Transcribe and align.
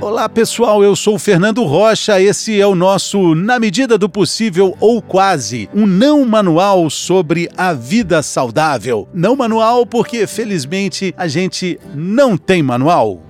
Olá 0.00 0.28
pessoal, 0.28 0.84
eu 0.84 0.94
sou 0.94 1.16
o 1.16 1.18
Fernando 1.18 1.64
Rocha. 1.64 2.20
Esse 2.20 2.60
é 2.60 2.64
o 2.64 2.76
nosso 2.76 3.34
Na 3.34 3.58
Medida 3.58 3.98
do 3.98 4.08
Possível 4.08 4.76
ou 4.78 5.02
Quase, 5.02 5.68
um 5.74 5.86
não 5.86 6.24
manual 6.24 6.88
sobre 6.88 7.50
a 7.56 7.72
vida 7.72 8.22
saudável. 8.22 9.08
Não 9.12 9.34
manual 9.34 9.84
porque, 9.84 10.24
felizmente, 10.24 11.12
a 11.18 11.26
gente 11.26 11.80
não 11.92 12.36
tem 12.38 12.62
manual. 12.62 13.27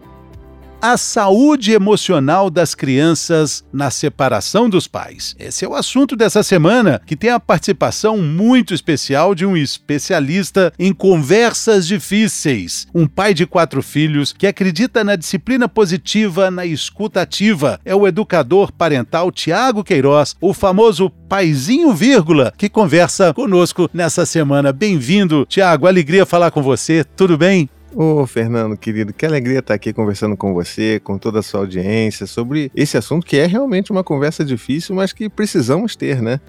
a 0.80 0.96
saúde 0.96 1.72
emocional 1.72 2.50
das 2.50 2.74
crianças 2.74 3.64
na 3.72 3.90
separação 3.90 4.68
dos 4.68 4.86
pais. 4.86 5.34
Esse 5.38 5.64
é 5.64 5.68
o 5.68 5.74
assunto 5.74 6.14
dessa 6.14 6.42
semana, 6.42 7.00
que 7.04 7.16
tem 7.16 7.30
a 7.30 7.40
participação 7.40 8.18
muito 8.18 8.74
especial 8.74 9.34
de 9.34 9.46
um 9.46 9.56
especialista 9.56 10.72
em 10.78 10.92
conversas 10.92 11.86
difíceis, 11.86 12.86
um 12.94 13.06
pai 13.06 13.32
de 13.32 13.46
quatro 13.46 13.82
filhos 13.82 14.32
que 14.32 14.46
acredita 14.46 15.02
na 15.02 15.16
disciplina 15.16 15.68
positiva, 15.68 16.50
na 16.50 16.66
escuta 16.66 17.22
ativa. 17.22 17.80
É 17.84 17.94
o 17.94 18.06
educador 18.06 18.70
parental 18.72 19.32
Tiago 19.32 19.82
Queiroz, 19.82 20.36
o 20.40 20.52
famoso 20.52 21.10
paizinho 21.28 21.92
vírgula, 21.92 22.52
que 22.56 22.68
conversa 22.68 23.32
conosco 23.34 23.90
nessa 23.92 24.26
semana. 24.26 24.72
Bem-vindo, 24.72 25.46
Tiago. 25.48 25.86
Alegria 25.86 26.26
falar 26.26 26.50
com 26.50 26.62
você. 26.62 27.02
Tudo 27.02 27.36
bem? 27.36 27.68
Ô, 27.94 28.26
Fernando, 28.26 28.76
querido, 28.76 29.12
que 29.12 29.24
alegria 29.24 29.60
estar 29.60 29.74
aqui 29.74 29.92
conversando 29.92 30.36
com 30.36 30.52
você, 30.52 31.00
com 31.02 31.16
toda 31.16 31.38
a 31.38 31.42
sua 31.42 31.60
audiência, 31.60 32.26
sobre 32.26 32.70
esse 32.74 32.96
assunto 32.96 33.26
que 33.26 33.36
é 33.36 33.46
realmente 33.46 33.90
uma 33.90 34.04
conversa 34.04 34.44
difícil, 34.44 34.94
mas 34.94 35.12
que 35.12 35.28
precisamos 35.28 35.96
ter, 35.96 36.20
né? 36.20 36.40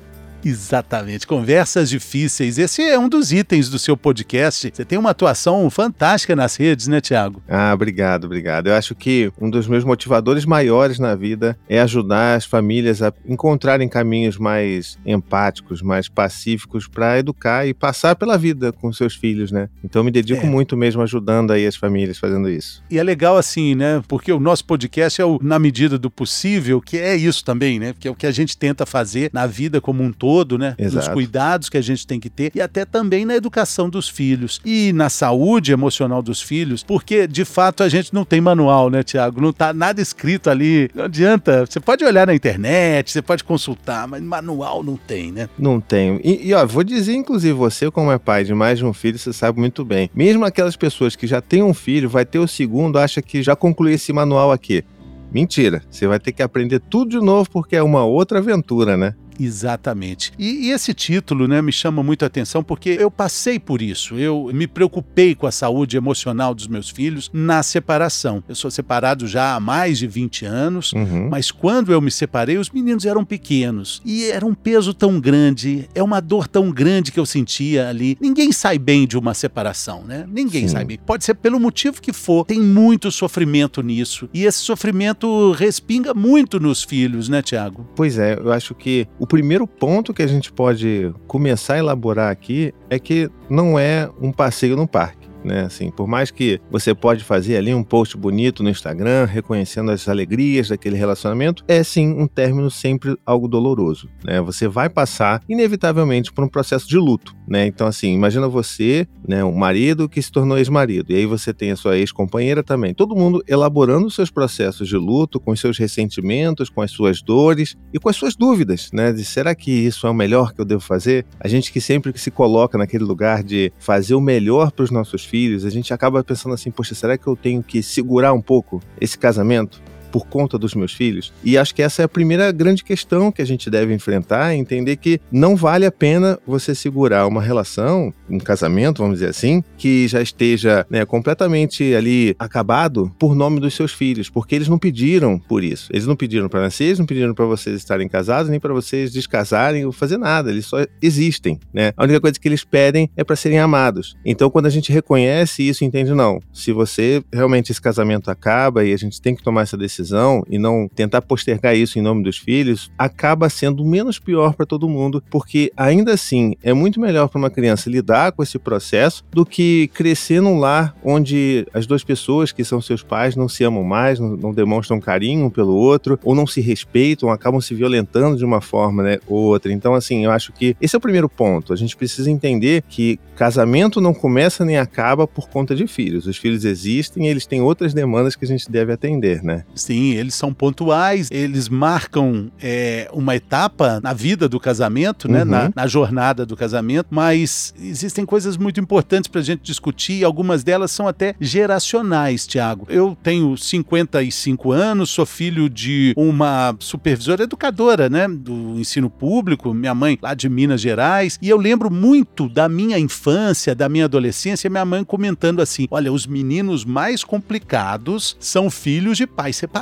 Exatamente, 0.44 1.26
conversas 1.26 1.90
difíceis. 1.90 2.58
Esse 2.58 2.82
é 2.82 2.98
um 2.98 3.10
dos 3.10 3.32
itens 3.32 3.70
do 3.70 3.80
seu 3.80 3.98
podcast. 3.98 4.72
Você 4.74 4.86
tem 4.86 4.98
uma 4.98 5.10
atuação 5.10 5.70
fantástica 5.70 6.36
nas 6.36 6.56
redes, 6.56 6.88
né, 6.88 7.02
Tiago? 7.02 7.42
Ah, 7.48 7.72
obrigado, 7.74 8.26
obrigado. 8.26 8.68
Eu 8.68 8.76
acho 8.76 8.96
que 8.96 9.32
um 9.40 9.50
dos 9.50 9.68
meus 9.68 9.84
motivadores 9.84 10.46
maiores 10.46 11.00
na 11.00 11.16
vida 11.16 11.58
é 11.68 11.80
ajudar 11.82 12.36
as 12.36 12.46
famílias 12.46 13.02
a 13.02 13.12
encontrarem 13.26 13.90
caminhos 13.90 14.38
mais 14.38 14.98
empáticos, 15.06 15.82
mais 15.82 16.08
pacíficos 16.08 16.88
para 16.88 17.20
educar 17.20 17.66
e 17.68 17.74
passar 17.74 18.16
pela 18.16 18.38
vida 18.38 18.72
com 18.72 18.92
seus 18.94 19.16
filhos, 19.16 19.52
né? 19.52 19.70
Então 19.84 20.02
eu 20.02 20.04
me 20.04 20.12
dedico 20.12 20.46
é. 20.46 20.50
muito 20.50 20.78
mesmo 20.78 21.02
ajudando 21.02 21.52
aí 21.52 21.66
as 21.66 21.76
famílias 21.76 22.18
fazendo 22.18 22.50
isso. 22.50 22.84
E 22.90 23.00
é 23.00 23.04
legal 23.04 23.38
assim, 23.38 23.76
né? 23.76 24.04
Porque 24.08 24.32
o 24.32 24.40
nosso 24.40 24.66
podcast 24.66 25.22
é 25.22 25.26
o 25.26 25.40
na 25.42 25.60
medida 25.60 25.98
do 25.98 26.10
possível, 26.10 26.80
que 26.80 26.98
é 26.98 27.16
isso 27.16 27.44
também, 27.44 27.80
né? 27.80 27.94
Que 28.00 28.08
é 28.08 28.12
o 28.12 28.16
que 28.16 28.28
a 28.28 28.32
gente 28.32 28.58
tenta 28.58 28.86
fazer 28.86 29.30
na 29.34 29.46
vida 29.46 29.82
como 29.82 30.04
um 30.04 30.12
todo 30.12 30.27
todo, 30.28 30.58
né? 30.58 30.76
Exato. 30.78 31.06
Nos 31.06 31.14
cuidados 31.14 31.70
que 31.70 31.78
a 31.78 31.82
gente 31.82 32.06
tem 32.06 32.20
que 32.20 32.30
ter 32.30 32.52
e 32.54 32.60
até 32.60 32.84
também 32.84 33.24
na 33.24 33.34
educação 33.34 33.90
dos 33.90 34.10
filhos 34.10 34.60
e 34.66 34.92
na 34.92 35.08
saúde 35.10 35.72
emocional 35.72 36.22
dos 36.22 36.42
filhos, 36.42 36.84
porque 36.84 37.26
de 37.26 37.46
fato 37.46 37.82
a 37.82 37.88
gente 37.88 38.14
não 38.14 38.26
tem 38.26 38.42
manual, 38.42 38.90
né, 38.90 39.04
Tiago? 39.04 39.40
Não 39.40 39.54
tá 39.54 39.72
nada 39.72 40.02
escrito 40.02 40.50
ali. 40.50 40.90
Não 40.94 41.06
adianta. 41.06 41.66
Você 41.66 41.80
pode 41.80 42.04
olhar 42.04 42.28
na 42.28 42.36
internet, 42.36 43.10
você 43.10 43.22
pode 43.22 43.42
consultar, 43.42 44.06
mas 44.06 44.22
manual 44.22 44.84
não 44.84 44.98
tem, 44.98 45.32
né? 45.32 45.48
Não 45.58 45.80
tem. 45.80 46.20
E, 46.22 46.50
e 46.50 46.54
ó, 46.54 46.66
vou 46.66 46.84
dizer, 46.84 47.14
inclusive, 47.14 47.54
você, 47.54 47.90
como 47.90 48.12
é 48.12 48.18
pai 48.18 48.44
de 48.44 48.54
mais 48.54 48.80
de 48.80 48.86
um 48.86 48.92
filho, 48.92 49.18
você 49.18 49.32
sabe 49.32 49.62
muito 49.62 49.86
bem. 49.86 50.10
Mesmo 50.14 50.44
aquelas 50.44 50.76
pessoas 50.76 51.16
que 51.16 51.26
já 51.26 51.40
têm 51.40 51.64
um 51.64 51.74
filho, 51.74 52.10
vai 52.10 52.26
ter 52.26 52.40
o 52.40 52.48
segundo, 52.50 53.00
acha 53.00 53.22
que 53.22 53.42
já 53.42 53.56
concluiu 53.56 53.96
esse 53.96 54.12
manual 54.12 54.52
aqui. 54.52 54.84
Mentira. 55.32 55.82
Você 55.90 56.06
vai 56.06 56.20
ter 56.20 56.32
que 56.32 56.44
aprender 56.44 56.80
tudo 56.80 57.12
de 57.12 57.26
novo 57.26 57.50
porque 57.50 57.78
é 57.78 57.84
uma 57.84 58.04
outra 58.04 58.40
aventura, 58.40 58.98
né? 58.98 59.14
Exatamente. 59.40 60.32
E, 60.38 60.68
e, 60.68 60.72
esse 60.72 60.94
título 60.94 61.48
né, 61.48 61.62
me 61.62 61.72
chama 61.72 62.04
muito 62.04 62.24
a 62.24 62.28
atenção 62.28 62.64
porque 62.64 62.90
eu 62.90 63.10
passei 63.10 63.60
por 63.60 63.82
isso. 63.82 64.16
Eu 64.16 64.50
me 64.54 64.68
preocupei 64.68 65.36
com 65.36 65.48
a 65.48 65.52
saúde 65.52 65.98
emocional 65.98 66.54
dos 66.54 66.68
meus 66.68 66.90
filhos 66.90 67.30
na 67.34 67.62
separação. 67.64 68.44
Eu 68.48 68.56
sou 68.56 68.72
separado 68.72 69.28
já 69.28 69.56
há 69.56 69.60
mais 69.60 70.00
de 70.00 70.08
20 70.08 70.46
anos, 70.46 70.94
uhum. 70.94 71.30
mas 71.30 71.52
quando 71.52 71.92
eu 71.92 72.02
me 72.02 72.12
separei, 72.12 72.58
os 72.58 72.70
meninos 72.70 73.06
eram 73.06 73.24
pequenos. 73.24 74.02
E 74.06 74.26
era 74.26 74.46
um 74.46 74.54
peso 74.54 74.94
tão 74.94 75.20
grande, 75.20 75.88
é 75.94 76.02
uma 76.02 76.20
dor 76.20 76.48
tão 76.48 76.72
grande 76.72 77.12
que 77.12 77.20
eu 77.20 77.26
sentia 77.26 77.90
ali. 77.90 78.18
Ninguém 78.20 78.52
sai 78.52 78.80
bem 78.80 79.06
de 79.06 79.18
uma 79.18 79.34
separação, 79.34 80.04
né? 80.04 80.26
Ninguém 80.28 80.68
Sim. 80.68 80.74
sai 80.74 80.86
bem. 80.86 81.00
Pode 81.06 81.24
ser 81.24 81.36
pelo 81.36 81.60
motivo 81.60 82.02
que 82.02 82.14
for, 82.14 82.46
tem 82.46 82.60
muito 82.62 83.12
sofrimento 83.12 83.82
nisso. 83.82 84.30
E 84.34 84.46
esse 84.46 84.60
sofrimento 84.60 85.52
respinga 85.52 86.14
muito 86.14 86.60
nos 86.60 86.84
filhos, 86.84 87.30
né, 87.30 87.42
Tiago? 87.42 87.88
Pois 87.96 88.18
é, 88.18 88.38
eu 88.38 88.52
acho 88.52 88.74
que 88.74 89.08
o 89.20 89.27
primeiro 89.28 89.68
ponto 89.68 90.14
que 90.14 90.22
a 90.24 90.28
gente 90.28 90.52
pode 90.52 91.14
começar 91.28 91.76
a 91.76 91.80
elaborar 91.80 92.32
aqui 92.32 92.74
é 92.90 92.98
que 92.98 93.30
não 93.50 93.78
é 93.78 94.10
um 94.22 94.32
passeio 94.32 94.76
no 94.76 94.88
parque 94.88 95.27
né? 95.44 95.62
Assim, 95.62 95.92
por 95.92 96.08
mais 96.08 96.32
que 96.32 96.60
você 96.70 96.94
pode 96.94 97.24
fazer 97.24 97.58
ali 97.58 97.74
um 97.74 97.84
post 97.84 98.18
bonito 98.18 98.64
no 98.64 98.70
Instagram, 98.70 99.26
reconhecendo 99.26 99.92
as 99.92 100.08
alegrias 100.08 100.70
daquele 100.70 100.96
relacionamento, 100.96 101.64
é 101.68 101.84
sim 101.84 102.10
um 102.10 102.28
término 102.28 102.70
sempre 102.70 103.18
algo 103.26 103.48
doloroso, 103.48 104.10
né? 104.24 104.42
Você 104.42 104.68
vai 104.68 104.90
passar 104.90 105.42
inevitavelmente 105.48 106.32
por 106.32 106.44
um 106.44 106.48
processo 106.48 106.88
de 106.88 106.98
luto, 106.98 107.36
né? 107.48 107.66
Então 107.66 107.88
assim, 107.88 108.14
imagina 108.14 108.48
você, 108.48 109.08
né, 109.28 109.44
um 109.44 109.56
marido 109.56 110.10
que 110.10 110.22
se 110.22 110.32
tornou 110.32 110.58
ex-marido, 110.58 111.12
e 111.12 111.16
aí 111.16 111.26
você 111.26 111.54
tem 111.54 111.72
a 111.72 111.76
sua 111.76 111.98
ex-companheira 111.98 112.64
também. 112.64 112.94
Todo 112.94 113.16
mundo 113.16 113.44
elaborando 113.48 114.10
seus 114.10 114.30
processos 114.30 114.88
de 114.88 114.98
luto, 114.98 115.40
com 115.40 115.56
seus 115.56 115.78
ressentimentos, 115.78 116.70
com 116.70 116.82
as 116.82 116.92
suas 116.92 117.22
dores 117.22 117.76
e 117.94 118.00
com 118.00 118.10
as 118.10 118.16
suas 118.16 118.36
dúvidas, 118.36 118.90
né? 118.94 119.12
De 119.12 119.24
será 119.24 119.56
que 119.56 119.72
isso 119.72 120.08
é 120.08 120.10
o 120.10 120.14
melhor 120.14 120.54
que 120.54 120.62
eu 120.62 120.66
devo 120.66 120.82
fazer? 120.82 121.26
A 121.40 121.48
gente 121.48 121.72
que 121.72 121.82
sempre 121.82 122.18
se 122.18 122.32
coloca 122.32 122.78
naquele 122.78 123.04
lugar 123.04 123.44
de 123.44 123.72
fazer 123.80 124.16
o 124.16 124.22
melhor 124.22 124.72
para 124.72 124.84
os 124.84 124.92
nossos 124.92 125.24
filhos, 125.28 125.66
a 125.66 125.70
gente 125.70 125.94
acaba 125.94 126.24
pensando 126.24 126.54
assim, 126.54 126.72
poxa, 126.72 126.96
será 126.96 127.18
que 127.18 127.28
eu 127.28 127.36
tenho 127.36 127.62
que 127.62 127.84
segurar 127.84 128.34
um 128.34 128.42
pouco 128.42 128.82
esse 129.00 129.18
casamento? 129.18 129.82
Por 130.12 130.28
conta 130.28 130.58
dos 130.58 130.74
meus 130.76 130.94
filhos? 130.94 131.34
E 131.44 131.58
acho 131.58 131.74
que 131.74 131.82
essa 131.82 132.02
é 132.02 132.06
a 132.06 132.10
primeira 132.10 132.52
grande 132.52 132.84
questão 132.84 133.32
que 133.32 133.42
a 133.42 133.46
gente 133.46 133.70
deve 133.70 133.94
enfrentar, 133.94 134.56
entender 134.56 134.96
que 134.98 135.20
não 135.32 135.56
vale 135.56 135.86
a 135.86 135.92
pena 135.92 136.40
você 136.46 136.74
segurar 136.74 137.28
uma 137.28 137.42
relação, 137.42 138.14
um 138.30 138.40
casamento, 138.40 139.02
vamos 139.02 139.20
dizer 139.20 139.30
assim, 139.30 139.64
que 139.78 140.08
já 140.08 140.22
esteja 140.22 140.86
né, 140.90 141.06
completamente 141.06 141.94
ali 141.96 142.36
acabado 142.40 143.12
por 143.20 143.36
nome 143.36 143.60
dos 143.60 143.74
seus 143.74 143.94
filhos, 143.94 144.30
porque 144.30 144.56
eles 144.56 144.68
não 144.68 144.78
pediram 144.78 145.40
por 145.40 145.64
isso. 145.64 145.90
Eles 145.92 146.08
não 146.08 146.16
pediram 146.16 146.50
para 146.50 146.62
nascer, 146.62 146.86
eles 146.86 147.00
não 147.00 147.06
pediram 147.06 147.34
para 147.34 147.46
vocês 147.46 147.76
estarem 147.76 148.08
casados, 148.08 148.50
nem 148.50 148.60
para 148.60 148.74
vocês 148.74 149.12
descasarem 149.12 149.86
ou 149.86 149.92
fazer 149.92 150.18
nada. 150.18 150.50
Eles 150.50 150.66
só 150.66 150.78
existem, 151.02 151.60
né? 151.74 151.94
A 151.96 152.04
única 152.04 152.22
coisa 152.22 152.40
que 152.40 152.48
eles 152.48 152.64
pedem 152.64 153.10
é 153.16 153.24
para 153.24 153.36
serem 153.36 153.60
amados. 153.60 154.16
Então, 154.26 154.50
quando 154.50 154.66
a 154.66 154.70
gente 154.70 154.92
reconhece 154.92 155.68
isso, 155.68 155.84
entende 155.84 156.14
não. 156.14 156.40
Se 156.54 156.72
você 156.72 157.24
realmente 157.32 157.72
esse 157.72 157.82
casamento 157.82 158.30
acaba 158.30 158.84
e 158.84 158.94
a 158.94 158.98
gente 158.98 159.22
tem 159.22 159.36
que 159.36 159.44
tomar 159.44 159.62
essa 159.62 159.78
decisão 159.78 159.97
decisão 159.98 160.44
e 160.50 160.58
não 160.58 160.88
tentar 160.88 161.22
postergar 161.22 161.76
isso 161.76 161.98
em 161.98 162.02
nome 162.02 162.24
dos 162.24 162.38
filhos, 162.38 162.92
acaba 162.98 163.50
sendo 163.50 163.84
menos 163.84 164.20
pior 164.20 164.54
para 164.54 164.66
todo 164.66 164.90
mundo, 164.90 165.24
porque 165.30 165.72
ainda 165.76 166.14
assim 166.14 166.56
é 166.64 166.74
muito 166.74 167.00
melhor 167.00 167.28
para 167.28 167.40
uma 167.40 167.50
criança 167.50 167.90
lidar 167.90 168.32
com 168.32 168.44
esse 168.44 168.60
processo 168.60 169.24
do 169.32 169.46
que 169.46 169.90
crescer 169.94 170.42
num 170.42 170.60
lar 170.60 170.96
onde 171.04 171.66
as 171.74 171.86
duas 171.86 172.04
pessoas 172.04 172.52
que 172.52 172.64
são 172.64 172.82
seus 172.82 173.04
pais 173.04 173.36
não 173.36 173.50
se 173.50 173.64
amam 173.64 173.84
mais, 173.84 174.20
não, 174.20 174.36
não 174.36 174.54
demonstram 174.54 175.00
carinho 175.00 175.46
um 175.46 175.50
pelo 175.50 175.74
outro, 175.74 176.20
ou 176.24 176.36
não 176.36 176.48
se 176.48 176.62
respeitam, 176.62 177.30
acabam 177.30 177.62
se 177.62 177.74
violentando 177.74 178.38
de 178.38 178.46
uma 178.46 178.62
forma 178.62 179.04
né, 179.04 179.20
ou 179.28 179.38
outra. 179.38 179.72
Então, 179.72 179.94
assim, 179.94 180.26
eu 180.26 180.32
acho 180.32 180.52
que 180.52 180.76
esse 180.82 180.96
é 180.96 180.98
o 180.98 181.02
primeiro 181.02 181.30
ponto. 181.30 181.74
A 181.74 181.76
gente 181.76 181.96
precisa 181.96 182.30
entender 182.30 182.84
que 182.88 183.20
casamento 183.36 184.02
não 184.02 184.14
começa 184.14 184.66
nem 184.66 184.78
acaba 184.78 185.28
por 185.28 185.48
conta 185.50 185.76
de 185.76 185.88
filhos. 185.88 186.26
Os 186.26 186.38
filhos 186.38 186.66
existem 186.66 187.26
e 187.26 187.30
eles 187.30 187.46
têm 187.46 187.62
outras 187.62 187.94
demandas 187.94 188.36
que 188.36 188.46
a 188.46 188.48
gente 188.48 188.70
deve 188.70 188.92
atender, 188.92 189.44
né? 189.44 189.64
Sim, 189.88 190.12
eles 190.16 190.36
são 190.36 190.54
pontuais, 190.54 191.30
eles 191.32 191.70
marcam 191.70 192.52
é, 192.62 193.10
uma 193.14 193.38
etapa 193.38 194.02
na 194.04 194.12
vida 194.12 194.50
do 194.50 194.60
casamento, 194.60 195.32
né? 195.32 195.44
Uhum. 195.44 195.50
Na, 195.50 195.72
na, 195.74 195.88
jornada 195.88 196.46
do 196.46 196.58
casamento, 196.58 197.08
mas 197.10 197.74
existem 197.80 198.26
coisas 198.26 198.58
muito 198.58 198.82
importantes 198.82 199.30
para 199.30 199.40
a 199.40 199.44
gente 199.46 199.62
discutir, 199.62 200.26
algumas 200.26 200.62
delas 200.62 200.92
são 200.92 201.08
até 201.08 201.36
geracionais, 201.40 202.46
Tiago. 202.46 202.86
Eu 202.90 203.18
tenho 203.24 203.56
55 203.56 204.74
anos, 204.74 205.10
sou 205.10 205.26
filho 205.26 205.70
de 205.70 206.14
uma 206.18 206.76
supervisora 206.80 207.44
educadora, 207.44 208.10
né? 208.10 208.28
Do 208.28 208.78
ensino 208.78 209.10
público, 209.10 209.74
minha 209.74 209.96
mãe 209.96 210.20
lá 210.22 210.34
de 210.34 210.50
Minas 210.50 210.82
Gerais, 210.82 211.40
e 211.42 211.48
eu 211.48 211.58
lembro 211.58 211.90
muito 211.90 212.50
da 212.50 212.68
minha 212.68 213.00
infância, 213.00 213.74
da 213.74 213.88
minha 213.88 214.04
adolescência, 214.04 214.70
minha 214.70 214.84
mãe 214.84 215.06
comentando 215.06 215.62
assim: 215.62 215.88
olha, 215.90 216.12
os 216.12 216.28
meninos 216.28 216.84
mais 216.84 217.24
complicados 217.24 218.36
são 218.38 218.70
filhos 218.70 219.16
de 219.16 219.26
pais 219.26 219.56
separados. 219.56 219.77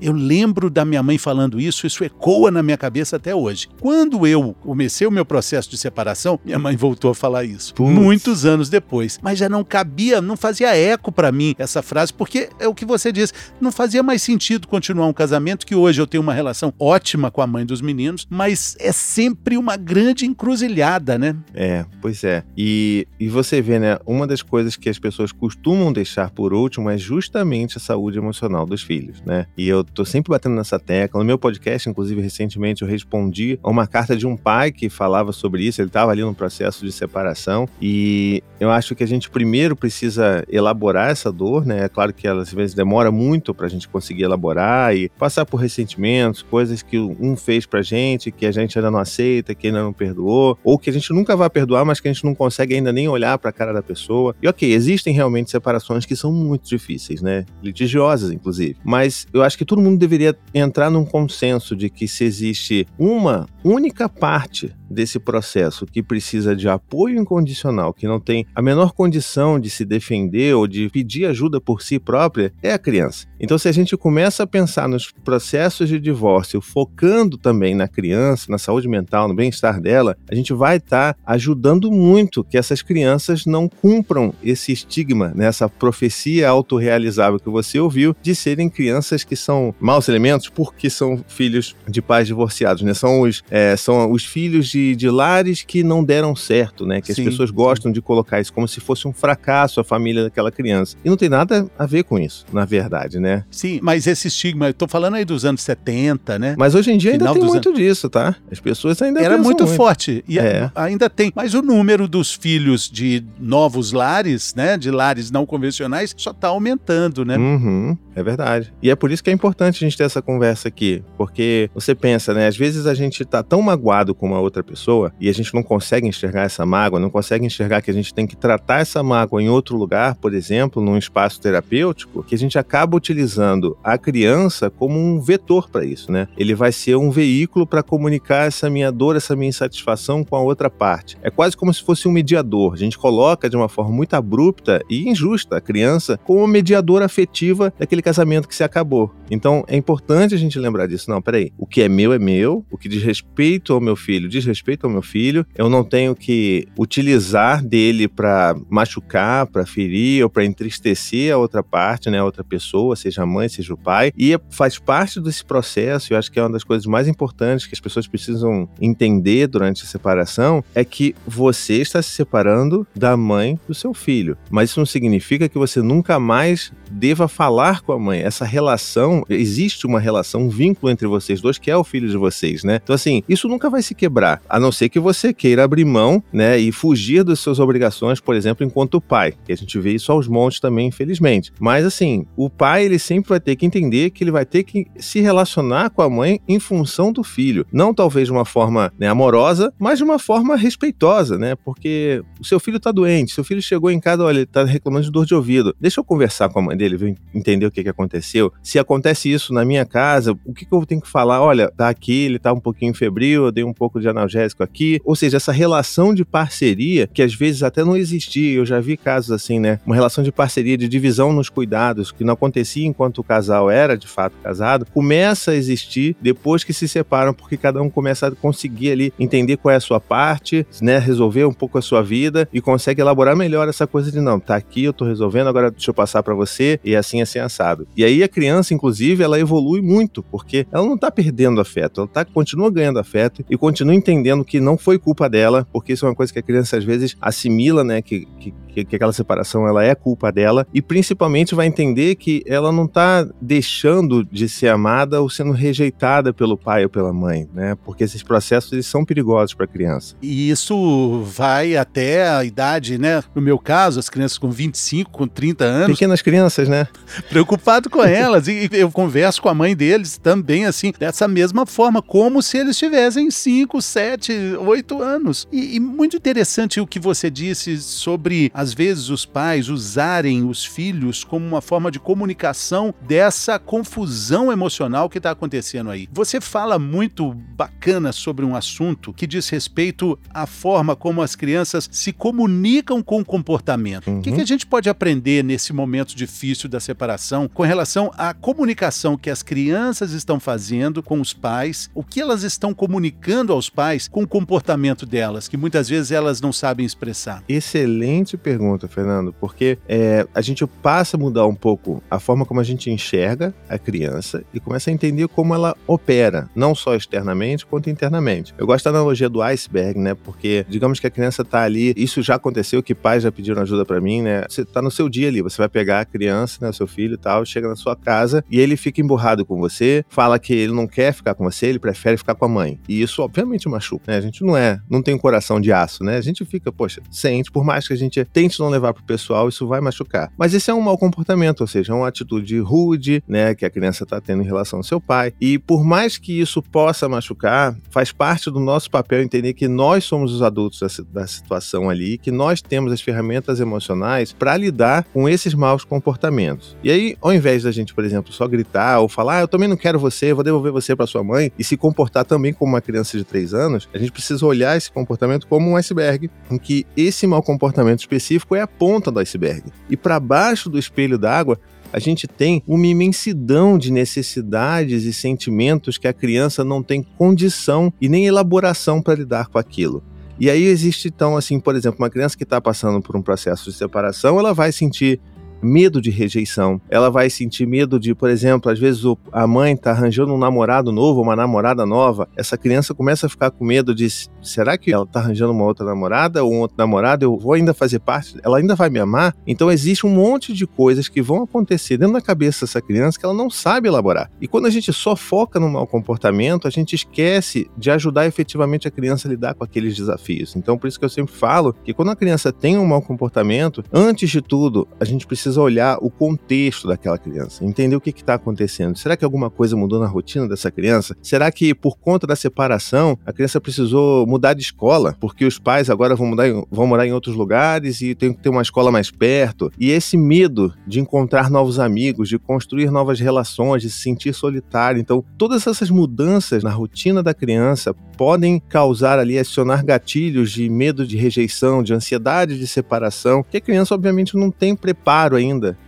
Eu 0.00 0.12
lembro 0.12 0.70
da 0.70 0.84
minha 0.84 1.02
mãe 1.02 1.18
falando 1.18 1.60
isso, 1.60 1.86
isso 1.86 2.04
ecoa 2.04 2.50
na 2.50 2.62
minha 2.62 2.76
cabeça 2.76 3.16
até 3.16 3.34
hoje. 3.34 3.68
Quando 3.80 4.26
eu 4.26 4.54
comecei 4.60 5.06
o 5.06 5.10
meu 5.10 5.24
processo 5.24 5.70
de 5.70 5.76
separação, 5.76 6.38
minha 6.44 6.58
mãe 6.58 6.76
voltou 6.76 7.10
a 7.10 7.14
falar 7.14 7.44
isso. 7.44 7.74
Puts. 7.74 7.92
Muitos 7.92 8.44
anos 8.44 8.68
depois. 8.68 9.18
Mas 9.22 9.38
já 9.38 9.48
não 9.48 9.64
cabia, 9.64 10.20
não 10.20 10.36
fazia 10.36 10.76
eco 10.76 11.10
para 11.10 11.32
mim 11.32 11.54
essa 11.58 11.82
frase, 11.82 12.12
porque 12.12 12.48
é 12.58 12.68
o 12.68 12.74
que 12.74 12.84
você 12.84 13.10
diz, 13.12 13.32
não 13.60 13.72
fazia 13.72 14.02
mais 14.02 14.22
sentido 14.22 14.68
continuar 14.68 15.06
um 15.06 15.12
casamento 15.12 15.66
que 15.66 15.74
hoje 15.74 16.00
eu 16.00 16.06
tenho 16.06 16.22
uma 16.22 16.34
relação 16.34 16.72
ótima 16.78 17.30
com 17.30 17.40
a 17.40 17.46
mãe 17.46 17.64
dos 17.64 17.80
meninos, 17.80 18.26
mas 18.30 18.76
é 18.78 18.92
sempre 18.92 19.56
uma 19.56 19.76
grande 19.76 20.26
encruzilhada, 20.26 21.18
né? 21.18 21.36
É, 21.54 21.84
pois 22.00 22.24
é. 22.24 22.44
E, 22.56 23.06
e 23.18 23.28
você 23.28 23.60
vê, 23.60 23.78
né, 23.78 23.98
uma 24.06 24.26
das 24.26 24.42
coisas 24.42 24.76
que 24.76 24.88
as 24.88 24.98
pessoas 24.98 25.32
costumam 25.32 25.92
deixar 25.92 26.30
por 26.30 26.52
último 26.52 26.90
é 26.90 26.98
justamente 26.98 27.78
a 27.78 27.80
saúde 27.80 28.18
emocional 28.18 28.66
dos 28.66 28.82
filhos, 28.82 29.22
né? 29.24 29.46
E 29.56 29.68
eu 29.68 29.84
tô 29.84 30.04
sempre 30.04 30.30
batendo 30.30 30.54
nessa 30.54 30.78
tecla. 30.78 31.18
No 31.20 31.24
meu 31.24 31.38
podcast, 31.38 31.88
inclusive, 31.88 32.20
recentemente 32.20 32.82
eu 32.82 32.88
respondi 32.88 33.58
a 33.62 33.70
uma 33.70 33.86
carta 33.86 34.16
de 34.16 34.26
um 34.26 34.36
pai 34.36 34.72
que 34.72 34.88
falava 34.88 35.32
sobre 35.32 35.64
isso. 35.64 35.80
Ele 35.80 35.88
estava 35.88 36.10
ali 36.10 36.22
no 36.22 36.34
processo 36.34 36.84
de 36.84 36.92
separação 36.92 37.68
e 37.80 38.42
eu 38.60 38.70
acho 38.70 38.94
que 38.94 39.04
a 39.04 39.06
gente 39.06 39.30
primeiro 39.30 39.76
precisa 39.76 40.44
elaborar 40.48 41.10
essa 41.10 41.30
dor, 41.32 41.66
né? 41.66 41.84
É 41.84 41.88
claro 41.88 42.12
que 42.12 42.26
ela 42.26 42.42
às 42.42 42.52
vezes 42.52 42.74
demora 42.74 43.10
muito 43.10 43.54
para 43.54 43.66
a 43.66 43.70
gente 43.70 43.88
conseguir 43.88 44.22
elaborar 44.22 44.94
e 44.94 45.08
passar 45.18 45.44
por 45.44 45.58
ressentimentos, 45.58 46.42
coisas 46.42 46.82
que 46.82 46.98
um 46.98 47.36
fez 47.36 47.66
pra 47.66 47.82
gente 47.82 48.30
que 48.30 48.46
a 48.46 48.52
gente 48.52 48.78
ainda 48.78 48.90
não 48.90 48.98
aceita, 48.98 49.54
que 49.54 49.68
ainda 49.68 49.82
não 49.82 49.92
perdoou, 49.92 50.58
ou 50.62 50.78
que 50.78 50.90
a 50.90 50.92
gente 50.92 51.12
nunca 51.12 51.36
vai 51.36 51.48
perdoar, 51.50 51.84
mas 51.84 52.00
que 52.00 52.08
a 52.08 52.12
gente 52.12 52.24
não 52.24 52.34
consegue 52.34 52.74
ainda 52.74 52.92
nem 52.92 53.08
olhar 53.08 53.38
para 53.38 53.50
a 53.50 53.52
cara 53.52 53.72
da 53.72 53.82
pessoa. 53.82 54.34
E 54.42 54.48
ok, 54.48 54.72
existem 54.72 55.14
realmente 55.14 55.50
separações 55.50 56.04
que 56.04 56.16
são 56.16 56.32
muito 56.32 56.68
difíceis, 56.68 57.22
né? 57.22 57.44
Litigiosas, 57.62 58.30
inclusive. 58.30 58.76
Mas 58.84 59.13
eu 59.32 59.42
acho 59.42 59.58
que 59.58 59.64
todo 59.64 59.80
mundo 59.80 59.98
deveria 59.98 60.36
entrar 60.52 60.90
num 60.90 61.04
consenso 61.04 61.74
de 61.76 61.88
que 61.90 62.06
se 62.08 62.24
existe 62.24 62.86
uma 62.98 63.46
única 63.62 64.08
parte 64.08 64.72
desse 64.90 65.18
processo 65.18 65.86
que 65.86 66.02
precisa 66.02 66.54
de 66.54 66.68
apoio 66.68 67.18
incondicional, 67.18 67.92
que 67.92 68.06
não 68.06 68.20
tem 68.20 68.46
a 68.54 68.62
menor 68.62 68.92
condição 68.92 69.58
de 69.58 69.70
se 69.70 69.84
defender 69.84 70.54
ou 70.54 70.66
de 70.66 70.88
pedir 70.90 71.26
ajuda 71.26 71.60
por 71.60 71.82
si 71.82 71.98
própria, 71.98 72.52
é 72.62 72.72
a 72.72 72.78
criança. 72.78 73.26
Então, 73.40 73.58
se 73.58 73.68
a 73.68 73.72
gente 73.72 73.96
começa 73.96 74.42
a 74.42 74.46
pensar 74.46 74.88
nos 74.88 75.10
processos 75.24 75.88
de 75.88 75.98
divórcio, 75.98 76.60
focando 76.60 77.36
também 77.36 77.74
na 77.74 77.88
criança, 77.88 78.46
na 78.48 78.58
saúde 78.58 78.86
mental, 78.86 79.26
no 79.28 79.34
bem-estar 79.34 79.80
dela, 79.80 80.16
a 80.30 80.34
gente 80.34 80.52
vai 80.52 80.76
estar 80.76 81.14
tá 81.14 81.20
ajudando 81.26 81.90
muito 81.90 82.44
que 82.44 82.56
essas 82.56 82.82
crianças 82.82 83.46
não 83.46 83.68
cumpram 83.68 84.32
esse 84.42 84.72
estigma, 84.72 85.32
né, 85.34 85.46
essa 85.46 85.68
profecia 85.68 86.48
autorrealizável 86.48 87.40
que 87.40 87.50
você 87.50 87.78
ouviu, 87.80 88.14
de 88.22 88.34
serem 88.34 88.68
crianças 88.68 89.03
que 89.24 89.36
são 89.36 89.74
maus 89.80 90.08
elementos 90.08 90.48
porque 90.48 90.88
são 90.88 91.24
filhos 91.28 91.74
de 91.86 92.00
pais 92.00 92.26
divorciados, 92.26 92.82
né? 92.82 92.94
São 92.94 93.20
os, 93.22 93.42
é, 93.50 93.76
são 93.76 94.10
os 94.10 94.24
filhos 94.24 94.68
de 94.68 94.94
de, 94.94 95.10
lares 95.10 95.62
que 95.62 95.82
não 95.82 96.04
deram 96.04 96.34
certo, 96.34 96.86
né? 96.86 97.00
Que 97.00 97.14
sim, 97.14 97.22
as 97.22 97.28
pessoas 97.28 97.50
gostam 97.50 97.90
sim. 97.90 97.94
de 97.94 98.02
colocar 98.02 98.40
isso 98.40 98.52
como 98.52 98.66
se 98.66 98.80
fosse 98.80 99.06
um 99.06 99.12
fracasso 99.12 99.80
a 99.80 99.84
família 99.84 100.24
daquela 100.24 100.50
criança. 100.50 100.96
E 101.04 101.08
não 101.08 101.16
tem 101.16 101.28
nada 101.28 101.70
a 101.78 101.86
ver 101.86 102.04
com 102.04 102.18
isso, 102.18 102.44
na 102.52 102.64
verdade, 102.64 103.18
né? 103.18 103.44
Sim, 103.50 103.78
mas 103.82 104.06
esse 104.06 104.28
estigma, 104.28 104.68
eu 104.68 104.74
tô 104.74 104.88
falando 104.88 105.14
aí 105.14 105.24
dos 105.24 105.44
anos 105.44 105.62
70, 105.62 106.38
né? 106.38 106.54
Mas 106.58 106.74
hoje 106.74 106.90
em 106.90 106.98
dia 106.98 107.12
Final 107.12 107.28
ainda 107.28 107.40
tem 107.40 107.48
muito 107.48 107.68
anos... 107.68 107.78
disso, 107.78 108.08
tá? 108.08 108.34
As 108.50 108.60
pessoas 108.60 109.00
ainda 109.00 109.20
Era 109.20 109.36
muito, 109.38 109.64
muito, 109.64 109.76
forte. 109.76 110.24
E 110.28 110.38
é. 110.38 110.70
ainda 110.74 111.08
tem. 111.08 111.32
Mas 111.34 111.54
o 111.54 111.62
número 111.62 112.08
dos 112.08 112.32
filhos 112.32 112.88
de 112.90 113.24
novos 113.38 113.92
lares, 113.92 114.54
né? 114.54 114.76
De 114.76 114.90
lares 114.90 115.30
não 115.30 115.46
convencionais, 115.46 116.14
só 116.16 116.32
tá 116.32 116.48
aumentando, 116.48 117.24
né? 117.24 117.36
Uhum, 117.36 117.96
é 118.14 118.22
verdade. 118.22 118.72
E 118.82 118.90
é 118.90 118.96
por 118.96 119.10
isso 119.10 119.22
que 119.22 119.30
é 119.30 119.32
importante 119.32 119.76
a 119.76 119.88
gente 119.88 119.96
ter 119.96 120.04
essa 120.04 120.22
conversa 120.22 120.68
aqui. 120.68 121.02
Porque 121.16 121.70
você 121.74 121.94
pensa, 121.94 122.32
né? 122.32 122.46
Às 122.46 122.56
vezes 122.56 122.86
a 122.86 122.94
gente 122.94 123.24
tá 123.24 123.42
tão 123.42 123.60
magoado 123.60 124.14
com 124.14 124.26
uma 124.26 124.40
outra 124.40 124.62
pessoa 124.62 125.12
e 125.20 125.28
a 125.28 125.32
gente 125.32 125.54
não 125.54 125.62
consegue 125.62 126.06
enxergar 126.06 126.42
essa 126.42 126.64
mágoa, 126.64 127.00
não 127.00 127.10
consegue 127.10 127.44
enxergar 127.44 127.82
que 127.82 127.90
a 127.90 127.94
gente 127.94 128.12
tem 128.14 128.26
que 128.26 128.36
tratar 128.36 128.80
essa 128.80 129.02
mágoa 129.02 129.42
em 129.42 129.48
outro 129.48 129.76
lugar, 129.76 130.14
por 130.16 130.34
exemplo, 130.34 130.82
num 130.82 130.96
espaço 130.96 131.40
terapêutico, 131.40 132.22
que 132.22 132.34
a 132.34 132.38
gente 132.38 132.58
acaba 132.58 132.96
utilizando 132.96 133.76
a 133.82 133.98
criança 133.98 134.70
como 134.70 134.98
um 134.98 135.20
vetor 135.20 135.68
para 135.68 135.84
isso, 135.84 136.10
né? 136.10 136.28
Ele 136.36 136.54
vai 136.54 136.72
ser 136.72 136.96
um 136.96 137.10
veículo 137.10 137.66
para 137.66 137.82
comunicar 137.82 138.46
essa 138.46 138.70
minha 138.70 138.90
dor, 138.90 139.16
essa 139.16 139.34
minha 139.34 139.48
insatisfação 139.48 140.24
com 140.24 140.36
a 140.36 140.40
outra 140.40 140.70
parte. 140.70 141.16
É 141.22 141.30
quase 141.30 141.56
como 141.56 141.72
se 141.72 141.82
fosse 141.82 142.06
um 142.08 142.12
mediador. 142.12 142.74
A 142.74 142.76
gente 142.76 142.98
coloca 142.98 143.48
de 143.48 143.56
uma 143.56 143.68
forma 143.68 143.92
muito 143.92 144.14
abrupta 144.14 144.82
e 144.88 145.08
injusta 145.08 145.56
a 145.56 145.60
criança 145.60 146.18
como 146.24 146.46
mediadora 146.46 147.04
afetiva 147.04 147.72
daquele 147.78 148.02
casamento 148.04 148.46
que 148.46 148.54
se 148.54 148.62
acabou. 148.62 149.12
Então 149.30 149.64
é 149.66 149.76
importante 149.76 150.34
a 150.34 150.38
gente 150.38 150.58
lembrar 150.58 150.86
disso. 150.86 151.10
Não, 151.10 151.20
peraí. 151.20 151.50
O 151.58 151.66
que 151.66 151.82
é 151.82 151.88
meu 151.88 152.12
é 152.12 152.18
meu, 152.18 152.64
o 152.70 152.78
que 152.78 152.88
diz 152.88 153.02
respeito 153.02 153.72
ao 153.72 153.80
meu 153.80 153.96
filho 153.96 154.28
diz 154.28 154.44
respeito 154.44 154.86
ao 154.86 154.92
meu 154.92 155.02
filho, 155.02 155.46
eu 155.54 155.68
não 155.68 155.84
tenho 155.84 156.14
que 156.14 156.66
utilizar 156.78 157.64
dele 157.64 158.08
para 158.08 158.54
machucar, 158.68 159.46
para 159.46 159.64
ferir 159.64 160.22
ou 160.24 160.30
para 160.30 160.44
entristecer 160.44 161.32
a 161.32 161.38
outra 161.38 161.62
parte, 161.62 162.10
né, 162.10 162.18
a 162.18 162.24
outra 162.24 162.44
pessoa, 162.44 162.96
seja 162.96 163.22
a 163.22 163.26
mãe, 163.26 163.48
seja 163.48 163.72
o 163.72 163.76
pai. 163.76 164.12
E 164.16 164.38
faz 164.50 164.78
parte 164.78 165.20
desse 165.20 165.44
processo, 165.44 166.12
eu 166.12 166.18
acho 166.18 166.30
que 166.30 166.38
é 166.38 166.42
uma 166.42 166.50
das 166.50 166.64
coisas 166.64 166.86
mais 166.86 167.08
importantes 167.08 167.66
que 167.66 167.74
as 167.74 167.80
pessoas 167.80 168.06
precisam 168.06 168.68
entender 168.80 169.46
durante 169.46 169.84
a 169.84 169.86
separação, 169.86 170.64
é 170.74 170.84
que 170.84 171.14
você 171.26 171.74
está 171.74 172.02
se 172.02 172.10
separando 172.10 172.86
da 172.94 173.16
mãe 173.16 173.58
do 173.66 173.74
seu 173.74 173.94
filho. 173.94 174.36
Mas 174.50 174.70
isso 174.70 174.80
não 174.80 174.86
significa 174.86 175.48
que 175.48 175.58
você 175.58 175.80
nunca 175.80 176.18
mais 176.18 176.72
deva 176.90 177.28
falar 177.28 177.80
com 177.82 177.92
a 177.94 177.98
mãe. 177.98 178.20
Essa 178.20 178.44
relação, 178.44 179.24
existe 179.28 179.86
uma 179.86 180.00
relação, 180.00 180.42
um 180.42 180.48
vínculo 180.48 180.90
entre 180.90 181.06
vocês 181.06 181.40
dois, 181.40 181.58
que 181.58 181.70
é 181.70 181.76
o 181.76 181.84
filho 181.84 182.08
de 182.08 182.16
vocês, 182.16 182.64
né? 182.64 182.80
Então, 182.82 182.94
assim, 182.94 183.22
isso 183.28 183.48
nunca 183.48 183.70
vai 183.70 183.82
se 183.82 183.94
quebrar 183.94 184.42
a 184.48 184.60
não 184.60 184.72
ser 184.72 184.88
que 184.88 185.00
você 185.00 185.32
queira 185.32 185.64
abrir 185.64 185.84
mão, 185.84 186.22
né, 186.32 186.58
e 186.58 186.72
fugir 186.72 187.24
das 187.24 187.38
suas 187.38 187.58
obrigações, 187.58 188.20
por 188.20 188.34
exemplo, 188.34 188.64
enquanto 188.64 189.00
pai, 189.00 189.34
que 189.44 189.52
a 189.52 189.56
gente 189.56 189.78
vê 189.78 189.92
isso 189.92 190.10
aos 190.10 190.26
montes 190.26 190.60
também, 190.60 190.88
infelizmente. 190.88 191.52
Mas 191.60 191.84
assim, 191.84 192.26
o 192.36 192.48
pai 192.48 192.84
ele 192.84 192.98
sempre 192.98 193.30
vai 193.30 193.40
ter 193.40 193.56
que 193.56 193.66
entender 193.66 194.10
que 194.10 194.24
ele 194.24 194.30
vai 194.30 194.44
ter 194.44 194.64
que 194.64 194.86
se 194.96 195.20
relacionar 195.20 195.90
com 195.90 196.02
a 196.02 196.10
mãe 196.10 196.40
em 196.48 196.58
função 196.58 197.12
do 197.12 197.22
filho, 197.22 197.66
não 197.72 197.94
talvez 197.94 198.26
de 198.26 198.32
uma 198.32 198.44
forma 198.44 198.92
né, 198.98 199.08
amorosa, 199.08 199.72
mas 199.78 199.98
de 199.98 200.04
uma 200.04 200.18
forma 200.18 200.56
respeitosa, 200.56 201.38
né? 201.38 201.54
Porque 201.56 202.22
o 202.40 202.44
seu 202.44 202.58
filho 202.58 202.78
está 202.78 202.90
doente, 202.90 203.34
seu 203.34 203.44
filho 203.44 203.62
chegou 203.62 203.90
em 203.90 204.00
casa, 204.00 204.24
olha, 204.24 204.38
ele 204.38 204.46
tá 204.46 204.64
reclamando 204.64 205.04
de 205.04 205.12
dor 205.12 205.26
de 205.26 205.34
ouvido. 205.34 205.74
Deixa 205.80 206.00
eu 206.00 206.04
conversar 206.04 206.48
com 206.48 206.58
a 206.58 206.62
mãe 206.62 206.76
dele, 206.76 207.16
entender 207.34 207.66
o 207.66 207.70
que, 207.70 207.83
que 207.84 207.90
aconteceu. 207.90 208.52
Se 208.62 208.78
acontece 208.78 209.30
isso 209.30 209.52
na 209.52 209.64
minha 209.64 209.84
casa, 209.84 210.32
o 210.44 210.52
que, 210.52 210.64
que 210.64 210.72
eu 210.74 210.84
tenho 210.84 211.00
que 211.00 211.08
falar? 211.08 211.40
Olha, 211.40 211.70
tá 211.70 211.88
aqui, 211.88 212.24
ele 212.24 212.38
tá 212.38 212.52
um 212.52 212.60
pouquinho 212.60 212.94
febril, 212.94 213.46
eu 213.46 213.52
dei 213.52 213.64
um 213.64 213.72
pouco 213.72 214.00
de 214.00 214.08
analgésico 214.08 214.62
aqui. 214.62 215.00
Ou 215.04 215.14
seja, 215.14 215.36
essa 215.36 215.52
relação 215.52 216.14
de 216.14 216.24
parceria 216.24 217.06
que 217.06 217.22
às 217.22 217.34
vezes 217.34 217.62
até 217.62 217.84
não 217.84 217.96
existia. 217.96 218.56
Eu 218.56 218.66
já 218.66 218.80
vi 218.80 218.96
casos 218.96 219.30
assim, 219.30 219.58
né? 219.58 219.78
Uma 219.86 219.94
relação 219.94 220.24
de 220.24 220.32
parceria, 220.32 220.76
de 220.76 220.88
divisão 220.88 221.32
nos 221.32 221.48
cuidados, 221.48 222.10
que 222.10 222.24
não 222.24 222.34
acontecia 222.34 222.86
enquanto 222.86 223.18
o 223.18 223.24
casal 223.24 223.70
era 223.70 223.96
de 223.96 224.06
fato 224.06 224.34
casado, 224.42 224.86
começa 224.92 225.52
a 225.52 225.54
existir 225.54 226.16
depois 226.20 226.64
que 226.64 226.72
se 226.72 226.88
separam, 226.88 227.34
porque 227.34 227.56
cada 227.56 227.82
um 227.82 227.90
começa 227.90 228.28
a 228.28 228.30
conseguir 228.30 228.90
ali 228.90 229.12
entender 229.18 229.56
qual 229.56 229.72
é 229.72 229.76
a 229.76 229.80
sua 229.80 230.00
parte, 230.00 230.66
né? 230.80 230.98
Resolver 230.98 231.44
um 231.44 231.52
pouco 231.52 231.78
a 231.78 231.82
sua 231.82 232.02
vida 232.02 232.48
e 232.52 232.60
consegue 232.60 233.00
elaborar 233.00 233.36
melhor 233.36 233.68
essa 233.68 233.86
coisa 233.86 234.10
de 234.10 234.20
não, 234.20 234.38
tá 234.40 234.56
aqui, 234.56 234.84
eu 234.84 234.92
tô 234.92 235.04
resolvendo, 235.04 235.48
agora 235.48 235.70
deixa 235.70 235.90
eu 235.90 235.94
passar 235.94 236.22
para 236.22 236.34
você 236.34 236.78
e 236.84 236.94
assim 236.94 237.20
assim 237.20 237.38
assado. 237.38 237.73
E 237.96 238.04
aí 238.04 238.22
a 238.22 238.28
criança, 238.28 238.74
inclusive, 238.74 239.22
ela 239.22 239.38
evolui 239.38 239.80
muito, 239.80 240.22
porque 240.22 240.66
ela 240.70 240.84
não 240.84 240.94
está 240.94 241.10
perdendo 241.10 241.60
afeto, 241.60 242.00
ela 242.00 242.08
tá, 242.08 242.24
continua 242.24 242.70
ganhando 242.70 242.98
afeto 242.98 243.44
e 243.48 243.56
continua 243.56 243.94
entendendo 243.94 244.44
que 244.44 244.60
não 244.60 244.76
foi 244.76 244.98
culpa 244.98 245.28
dela, 245.28 245.66
porque 245.72 245.92
isso 245.92 246.06
é 246.06 246.08
uma 246.08 246.14
coisa 246.14 246.32
que 246.32 246.38
a 246.38 246.42
criança 246.42 246.76
às 246.76 246.84
vezes 246.84 247.16
assimila, 247.20 247.84
né, 247.84 248.02
que, 248.02 248.26
que, 248.38 248.52
que 248.82 248.96
aquela 248.96 249.12
separação 249.12 249.68
ela 249.68 249.84
é 249.84 249.94
culpa 249.94 250.32
dela 250.32 250.66
e 250.72 250.80
principalmente 250.80 251.54
vai 251.54 251.66
entender 251.66 252.14
que 252.16 252.42
ela 252.46 252.72
não 252.72 252.86
está 252.86 253.26
deixando 253.40 254.24
de 254.24 254.48
ser 254.48 254.68
amada 254.68 255.20
ou 255.20 255.28
sendo 255.28 255.52
rejeitada 255.52 256.32
pelo 256.32 256.56
pai 256.56 256.84
ou 256.84 256.90
pela 256.90 257.12
mãe, 257.12 257.48
né? 257.52 257.76
Porque 257.84 258.02
esses 258.02 258.22
processos 258.22 258.72
eles 258.72 258.86
são 258.86 259.04
perigosos 259.04 259.54
para 259.54 259.64
a 259.64 259.68
criança. 259.68 260.16
E 260.22 260.50
isso 260.50 261.22
vai 261.24 261.76
até 261.76 262.28
a 262.28 262.44
idade, 262.44 262.98
né? 262.98 263.22
No 263.34 263.42
meu 263.42 263.58
caso, 263.58 264.00
as 264.00 264.08
crianças 264.08 264.38
com 264.38 264.50
25, 264.50 265.10
com 265.10 265.26
30 265.26 265.64
anos. 265.64 265.98
Pequenas 265.98 266.22
crianças, 266.22 266.68
né? 266.68 266.88
Preocupado 267.28 267.90
com 267.90 268.02
elas. 268.02 268.48
e 268.48 268.68
eu 268.72 268.90
converso 268.90 269.42
com 269.42 269.48
a 269.48 269.54
mãe 269.54 269.76
deles 269.76 270.18
também, 270.18 270.66
assim, 270.66 270.92
dessa 270.98 271.28
mesma 271.28 271.66
forma, 271.66 272.00
como 272.00 272.42
se 272.42 272.58
eles 272.58 272.78
tivessem 272.78 273.30
5, 273.30 273.82
7, 273.82 274.56
8 274.58 275.02
anos. 275.02 275.46
E, 275.52 275.76
e 275.76 275.80
muito 275.80 276.16
interessante 276.16 276.80
o 276.80 276.86
que 276.86 276.98
você 276.98 277.30
disse 277.30 277.78
sobre, 277.78 278.50
às 278.64 278.72
vezes, 278.72 279.10
os 279.10 279.26
pais 279.26 279.68
usarem 279.68 280.48
os 280.48 280.64
filhos 280.64 281.22
como 281.22 281.46
uma 281.46 281.60
forma 281.60 281.90
de 281.90 282.00
comunicação 282.00 282.94
dessa 283.02 283.58
confusão 283.58 284.50
emocional 284.50 285.10
que 285.10 285.18
está 285.18 285.30
acontecendo 285.30 285.90
aí. 285.90 286.08
Você 286.10 286.40
fala 286.40 286.78
muito 286.78 287.34
bacana 287.34 288.10
sobre 288.10 288.42
um 288.42 288.56
assunto 288.56 289.12
que 289.12 289.26
diz 289.26 289.50
respeito 289.50 290.18
à 290.32 290.46
forma 290.46 290.96
como 290.96 291.20
as 291.20 291.36
crianças 291.36 291.88
se 291.92 292.10
comunicam 292.10 293.02
com 293.02 293.20
o 293.20 293.24
comportamento. 293.24 294.08
Uhum. 294.08 294.20
O 294.20 294.22
que, 294.22 294.32
que 294.32 294.40
a 294.40 294.46
gente 294.46 294.66
pode 294.66 294.88
aprender 294.88 295.44
nesse 295.44 295.72
momento 295.74 296.16
difícil 296.16 296.66
da 296.66 296.80
separação 296.80 297.46
com 297.46 297.62
relação 297.62 298.10
à 298.16 298.32
comunicação 298.32 299.18
que 299.18 299.28
as 299.28 299.42
crianças 299.42 300.12
estão 300.12 300.40
fazendo 300.40 301.02
com 301.02 301.20
os 301.20 301.34
pais, 301.34 301.90
o 301.94 302.02
que 302.02 302.18
elas 302.18 302.42
estão 302.42 302.72
comunicando 302.72 303.52
aos 303.52 303.68
pais 303.68 304.08
com 304.08 304.22
o 304.22 304.26
comportamento 304.26 305.04
delas, 305.04 305.48
que 305.48 305.56
muitas 305.58 305.86
vezes 305.86 306.10
elas 306.10 306.40
não 306.40 306.52
sabem 306.52 306.86
expressar? 306.86 307.44
Excelente 307.46 308.38
pergunta, 308.38 308.53
Fernando, 308.88 309.34
porque 309.40 309.78
é, 309.88 310.26
a 310.34 310.40
gente 310.40 310.66
passa 310.66 311.16
a 311.16 311.20
mudar 311.20 311.46
um 311.46 311.54
pouco 311.54 312.02
a 312.10 312.18
forma 312.18 312.44
como 312.44 312.60
a 312.60 312.64
gente 312.64 312.90
enxerga 312.90 313.54
a 313.68 313.78
criança 313.78 314.44
e 314.52 314.60
começa 314.60 314.90
a 314.90 314.92
entender 314.92 315.28
como 315.28 315.54
ela 315.54 315.76
opera, 315.86 316.48
não 316.54 316.74
só 316.74 316.94
externamente 316.94 317.66
quanto 317.66 317.90
internamente. 317.90 318.54
Eu 318.58 318.66
gosto 318.66 318.84
da 318.84 318.90
analogia 318.90 319.28
do 319.28 319.42
iceberg, 319.42 319.98
né? 319.98 320.14
Porque 320.14 320.64
digamos 320.68 321.00
que 321.00 321.06
a 321.06 321.10
criança 321.10 321.42
está 321.42 321.62
ali, 321.62 321.94
isso 321.96 322.22
já 322.22 322.34
aconteceu, 322.34 322.82
que 322.82 322.94
pais 322.94 323.22
já 323.22 323.32
pediram 323.32 323.62
ajuda 323.62 323.84
para 323.84 324.00
mim, 324.00 324.22
né? 324.22 324.44
Você 324.48 324.62
está 324.62 324.80
no 324.80 324.90
seu 324.90 325.08
dia 325.08 325.28
ali, 325.28 325.42
você 325.42 325.58
vai 325.58 325.68
pegar 325.68 326.00
a 326.00 326.04
criança, 326.04 326.64
né, 326.64 326.72
seu 326.72 326.86
filho 326.86 327.14
e 327.14 327.18
tal, 327.18 327.44
chega 327.44 327.68
na 327.68 327.76
sua 327.76 327.96
casa 327.96 328.44
e 328.50 328.60
ele 328.60 328.76
fica 328.76 329.00
emburrado 329.00 329.44
com 329.44 329.58
você, 329.58 330.04
fala 330.08 330.38
que 330.38 330.52
ele 330.52 330.72
não 330.72 330.86
quer 330.86 331.12
ficar 331.12 331.34
com 331.34 331.44
você, 331.44 331.66
ele 331.66 331.78
prefere 331.78 332.16
ficar 332.16 332.34
com 332.34 332.44
a 332.44 332.48
mãe. 332.48 332.78
E 332.88 333.02
isso 333.02 333.22
obviamente 333.22 333.68
machuca, 333.68 334.04
né? 334.06 334.18
A 334.18 334.20
gente 334.20 334.44
não 334.44 334.56
é, 334.56 334.80
não 334.88 335.02
tem 335.02 335.14
um 335.14 335.18
coração 335.18 335.60
de 335.60 335.72
aço, 335.72 336.04
né? 336.04 336.16
A 336.16 336.20
gente 336.20 336.44
fica, 336.44 336.72
poxa, 336.72 337.00
sente, 337.10 337.50
por 337.50 337.64
mais 337.64 337.86
que 337.86 337.94
a 337.94 337.96
gente 337.96 338.24
tente 338.44 338.60
não 338.60 338.68
levar 338.68 338.92
pro 338.92 339.02
pessoal, 339.02 339.48
isso 339.48 339.66
vai 339.66 339.80
machucar. 339.80 340.30
Mas 340.36 340.52
esse 340.52 340.70
é 340.70 340.74
um 340.74 340.80
mau 340.80 340.98
comportamento, 340.98 341.62
ou 341.62 341.66
seja, 341.66 341.92
é 341.92 341.96
uma 341.96 342.08
atitude 342.08 342.58
rude, 342.58 343.22
né, 343.26 343.54
que 343.54 343.64
a 343.64 343.70
criança 343.70 344.04
está 344.04 344.20
tendo 344.20 344.42
em 344.42 344.46
relação 344.46 344.80
ao 344.80 344.82
seu 344.82 345.00
pai. 345.00 345.32
E 345.40 345.58
por 345.58 345.82
mais 345.82 346.18
que 346.18 346.38
isso 346.40 346.62
possa 346.62 347.08
machucar, 347.08 347.76
faz 347.90 348.12
parte 348.12 348.50
do 348.50 348.60
nosso 348.60 348.90
papel 348.90 349.22
entender 349.22 349.54
que 349.54 349.66
nós 349.66 350.04
somos 350.04 350.32
os 350.32 350.42
adultos 350.42 350.80
da, 350.80 351.20
da 351.20 351.26
situação 351.26 351.88
ali, 351.88 352.18
que 352.18 352.30
nós 352.30 352.60
temos 352.60 352.92
as 352.92 353.00
ferramentas 353.00 353.60
emocionais 353.60 354.32
para 354.32 354.56
lidar 354.56 355.04
com 355.12 355.28
esses 355.28 355.54
maus 355.54 355.84
comportamentos. 355.84 356.76
E 356.82 356.90
aí, 356.90 357.16
ao 357.20 357.32
invés 357.32 357.62
da 357.62 357.72
gente, 357.72 357.94
por 357.94 358.04
exemplo, 358.04 358.32
só 358.32 358.46
gritar 358.46 359.00
ou 359.00 359.08
falar, 359.08 359.38
ah, 359.38 359.40
eu 359.40 359.48
também 359.48 359.68
não 359.68 359.76
quero 359.76 359.98
você, 359.98 360.34
vou 360.34 360.44
devolver 360.44 360.70
você 360.70 360.94
para 360.94 361.06
sua 361.06 361.24
mãe, 361.24 361.50
e 361.58 361.64
se 361.64 361.76
comportar 361.76 362.24
também 362.24 362.52
como 362.52 362.72
uma 362.72 362.80
criança 362.80 363.16
de 363.16 363.24
3 363.24 363.54
anos, 363.54 363.88
a 363.94 363.98
gente 363.98 364.12
precisa 364.12 364.44
olhar 364.44 364.76
esse 364.76 364.90
comportamento 364.90 365.46
como 365.46 365.70
um 365.70 365.76
iceberg, 365.76 366.30
em 366.50 366.58
que 366.58 366.86
esse 366.96 367.26
mau 367.26 367.42
comportamento 367.42 368.00
específico 368.00 368.33
é 368.52 368.60
a 368.60 368.66
ponta 368.66 369.10
do 369.10 369.20
iceberg. 369.20 369.64
E 369.88 369.96
para 369.96 370.20
baixo 370.20 370.68
do 370.68 370.78
espelho 370.78 371.18
d'água 371.18 371.58
a 371.92 372.00
gente 372.00 372.26
tem 372.26 372.60
uma 372.66 372.88
imensidão 372.88 373.78
de 373.78 373.92
necessidades 373.92 375.04
e 375.04 375.12
sentimentos 375.12 375.96
que 375.96 376.08
a 376.08 376.12
criança 376.12 376.64
não 376.64 376.82
tem 376.82 377.04
condição 377.16 377.92
e 378.00 378.08
nem 378.08 378.26
elaboração 378.26 379.00
para 379.00 379.14
lidar 379.14 379.46
com 379.46 379.58
aquilo. 379.58 380.02
E 380.38 380.50
aí 380.50 380.64
existe 380.64 381.06
então 381.06 381.36
assim, 381.36 381.60
por 381.60 381.76
exemplo, 381.76 382.00
uma 382.00 382.10
criança 382.10 382.36
que 382.36 382.42
está 382.42 382.60
passando 382.60 383.00
por 383.00 383.16
um 383.16 383.22
processo 383.22 383.70
de 383.70 383.76
separação, 383.76 384.38
ela 384.40 384.52
vai 384.52 384.72
sentir 384.72 385.20
medo 385.64 386.00
de 386.00 386.10
rejeição. 386.10 386.80
Ela 386.88 387.10
vai 387.10 387.30
sentir 387.30 387.66
medo 387.66 387.98
de, 387.98 388.14
por 388.14 388.30
exemplo, 388.30 388.70
às 388.70 388.78
vezes 388.78 389.02
a 389.32 389.46
mãe 389.46 389.72
está 389.72 389.90
arranjando 389.90 390.34
um 390.34 390.38
namorado 390.38 390.92
novo, 390.92 391.22
uma 391.22 391.34
namorada 391.34 391.86
nova. 391.86 392.28
Essa 392.36 392.56
criança 392.56 392.94
começa 392.94 393.26
a 393.26 393.28
ficar 393.28 393.50
com 393.50 393.64
medo 393.64 393.94
de 393.94 394.08
será 394.42 394.76
que 394.76 394.92
ela 394.92 395.04
está 395.04 395.20
arranjando 395.20 395.52
uma 395.52 395.64
outra 395.64 395.84
namorada 395.84 396.44
ou 396.44 396.52
um 396.52 396.60
outro 396.60 396.76
namorado? 396.76 397.24
Eu 397.24 397.38
vou 397.38 397.54
ainda 397.54 397.72
fazer 397.72 397.98
parte? 397.98 398.36
Ela 398.42 398.58
ainda 398.58 398.74
vai 398.74 398.90
me 398.90 398.98
amar? 398.98 399.34
Então 399.46 399.70
existe 399.70 400.06
um 400.06 400.10
monte 400.10 400.52
de 400.52 400.66
coisas 400.66 401.08
que 401.08 401.22
vão 401.22 401.42
acontecer 401.42 401.96
dentro 401.96 402.14
da 402.14 402.20
cabeça 402.20 402.66
dessa 402.66 402.80
criança 402.80 403.18
que 403.18 403.24
ela 403.24 403.34
não 403.34 403.48
sabe 403.48 403.88
elaborar. 403.88 404.30
E 404.40 404.46
quando 404.46 404.66
a 404.66 404.70
gente 404.70 404.92
só 404.92 405.16
foca 405.16 405.58
no 405.58 405.68
mau 405.68 405.86
comportamento, 405.86 406.68
a 406.68 406.70
gente 406.70 406.94
esquece 406.94 407.70
de 407.76 407.90
ajudar 407.90 408.26
efetivamente 408.26 408.86
a 408.86 408.90
criança 408.90 409.26
a 409.28 409.30
lidar 409.30 409.54
com 409.54 409.64
aqueles 409.64 409.96
desafios. 409.96 410.54
Então 410.56 410.76
por 410.76 410.88
isso 410.88 410.98
que 410.98 411.04
eu 411.04 411.10
sempre 411.10 411.34
falo 411.34 411.74
que 411.84 411.94
quando 411.94 412.10
a 412.10 412.16
criança 412.16 412.52
tem 412.52 412.76
um 412.76 412.86
mau 412.86 413.00
comportamento, 413.00 413.82
antes 413.92 414.30
de 414.30 414.42
tudo, 414.42 414.86
a 415.00 415.04
gente 415.04 415.26
precisa 415.26 415.53
precisa 415.54 415.60
olhar 415.60 415.98
o 416.00 416.10
contexto 416.10 416.88
daquela 416.88 417.16
criança, 417.16 417.64
entender 417.64 417.96
o 417.96 418.00
que 418.00 418.10
está 418.10 418.34
acontecendo. 418.34 418.98
Será 418.98 419.16
que 419.16 419.24
alguma 419.24 419.48
coisa 419.48 419.76
mudou 419.76 420.00
na 420.00 420.06
rotina 420.06 420.48
dessa 420.48 420.70
criança? 420.70 421.16
Será 421.22 421.50
que 421.50 421.74
por 421.74 421.96
conta 421.98 422.26
da 422.26 422.36
separação 422.36 423.18
a 423.24 423.32
criança 423.32 423.60
precisou 423.60 424.26
mudar 424.26 424.54
de 424.54 424.62
escola 424.62 425.16
porque 425.20 425.44
os 425.44 425.58
pais 425.58 425.88
agora 425.88 426.16
vão, 426.16 426.26
mudar, 426.26 426.46
vão 426.70 426.86
morar 426.86 427.06
em 427.06 427.12
outros 427.12 427.36
lugares 427.36 428.00
e 428.00 428.14
tem 428.14 428.32
que 428.32 428.42
ter 428.42 428.48
uma 428.48 428.62
escola 428.62 428.90
mais 428.90 429.10
perto? 429.10 429.70
E 429.78 429.90
esse 429.90 430.16
medo 430.16 430.72
de 430.86 431.00
encontrar 431.00 431.50
novos 431.50 431.78
amigos, 431.78 432.28
de 432.28 432.38
construir 432.38 432.90
novas 432.90 433.20
relações, 433.20 433.82
de 433.82 433.90
se 433.90 434.00
sentir 434.00 434.34
solitário. 434.34 435.00
Então, 435.00 435.24
todas 435.38 435.66
essas 435.66 435.90
mudanças 435.90 436.62
na 436.62 436.70
rotina 436.70 437.22
da 437.22 437.34
criança 437.34 437.94
podem 438.16 438.60
causar 438.68 439.18
ali, 439.18 439.38
acionar 439.38 439.84
gatilhos 439.84 440.52
de 440.52 440.68
medo 440.68 441.06
de 441.06 441.16
rejeição, 441.16 441.82
de 441.82 441.92
ansiedade 441.92 442.58
de 442.58 442.66
separação, 442.66 443.44
que 443.48 443.56
a 443.56 443.60
criança 443.60 443.94
obviamente 443.94 444.36
não 444.36 444.50
tem 444.50 444.74
preparo 444.74 445.36
ainda 445.36 445.43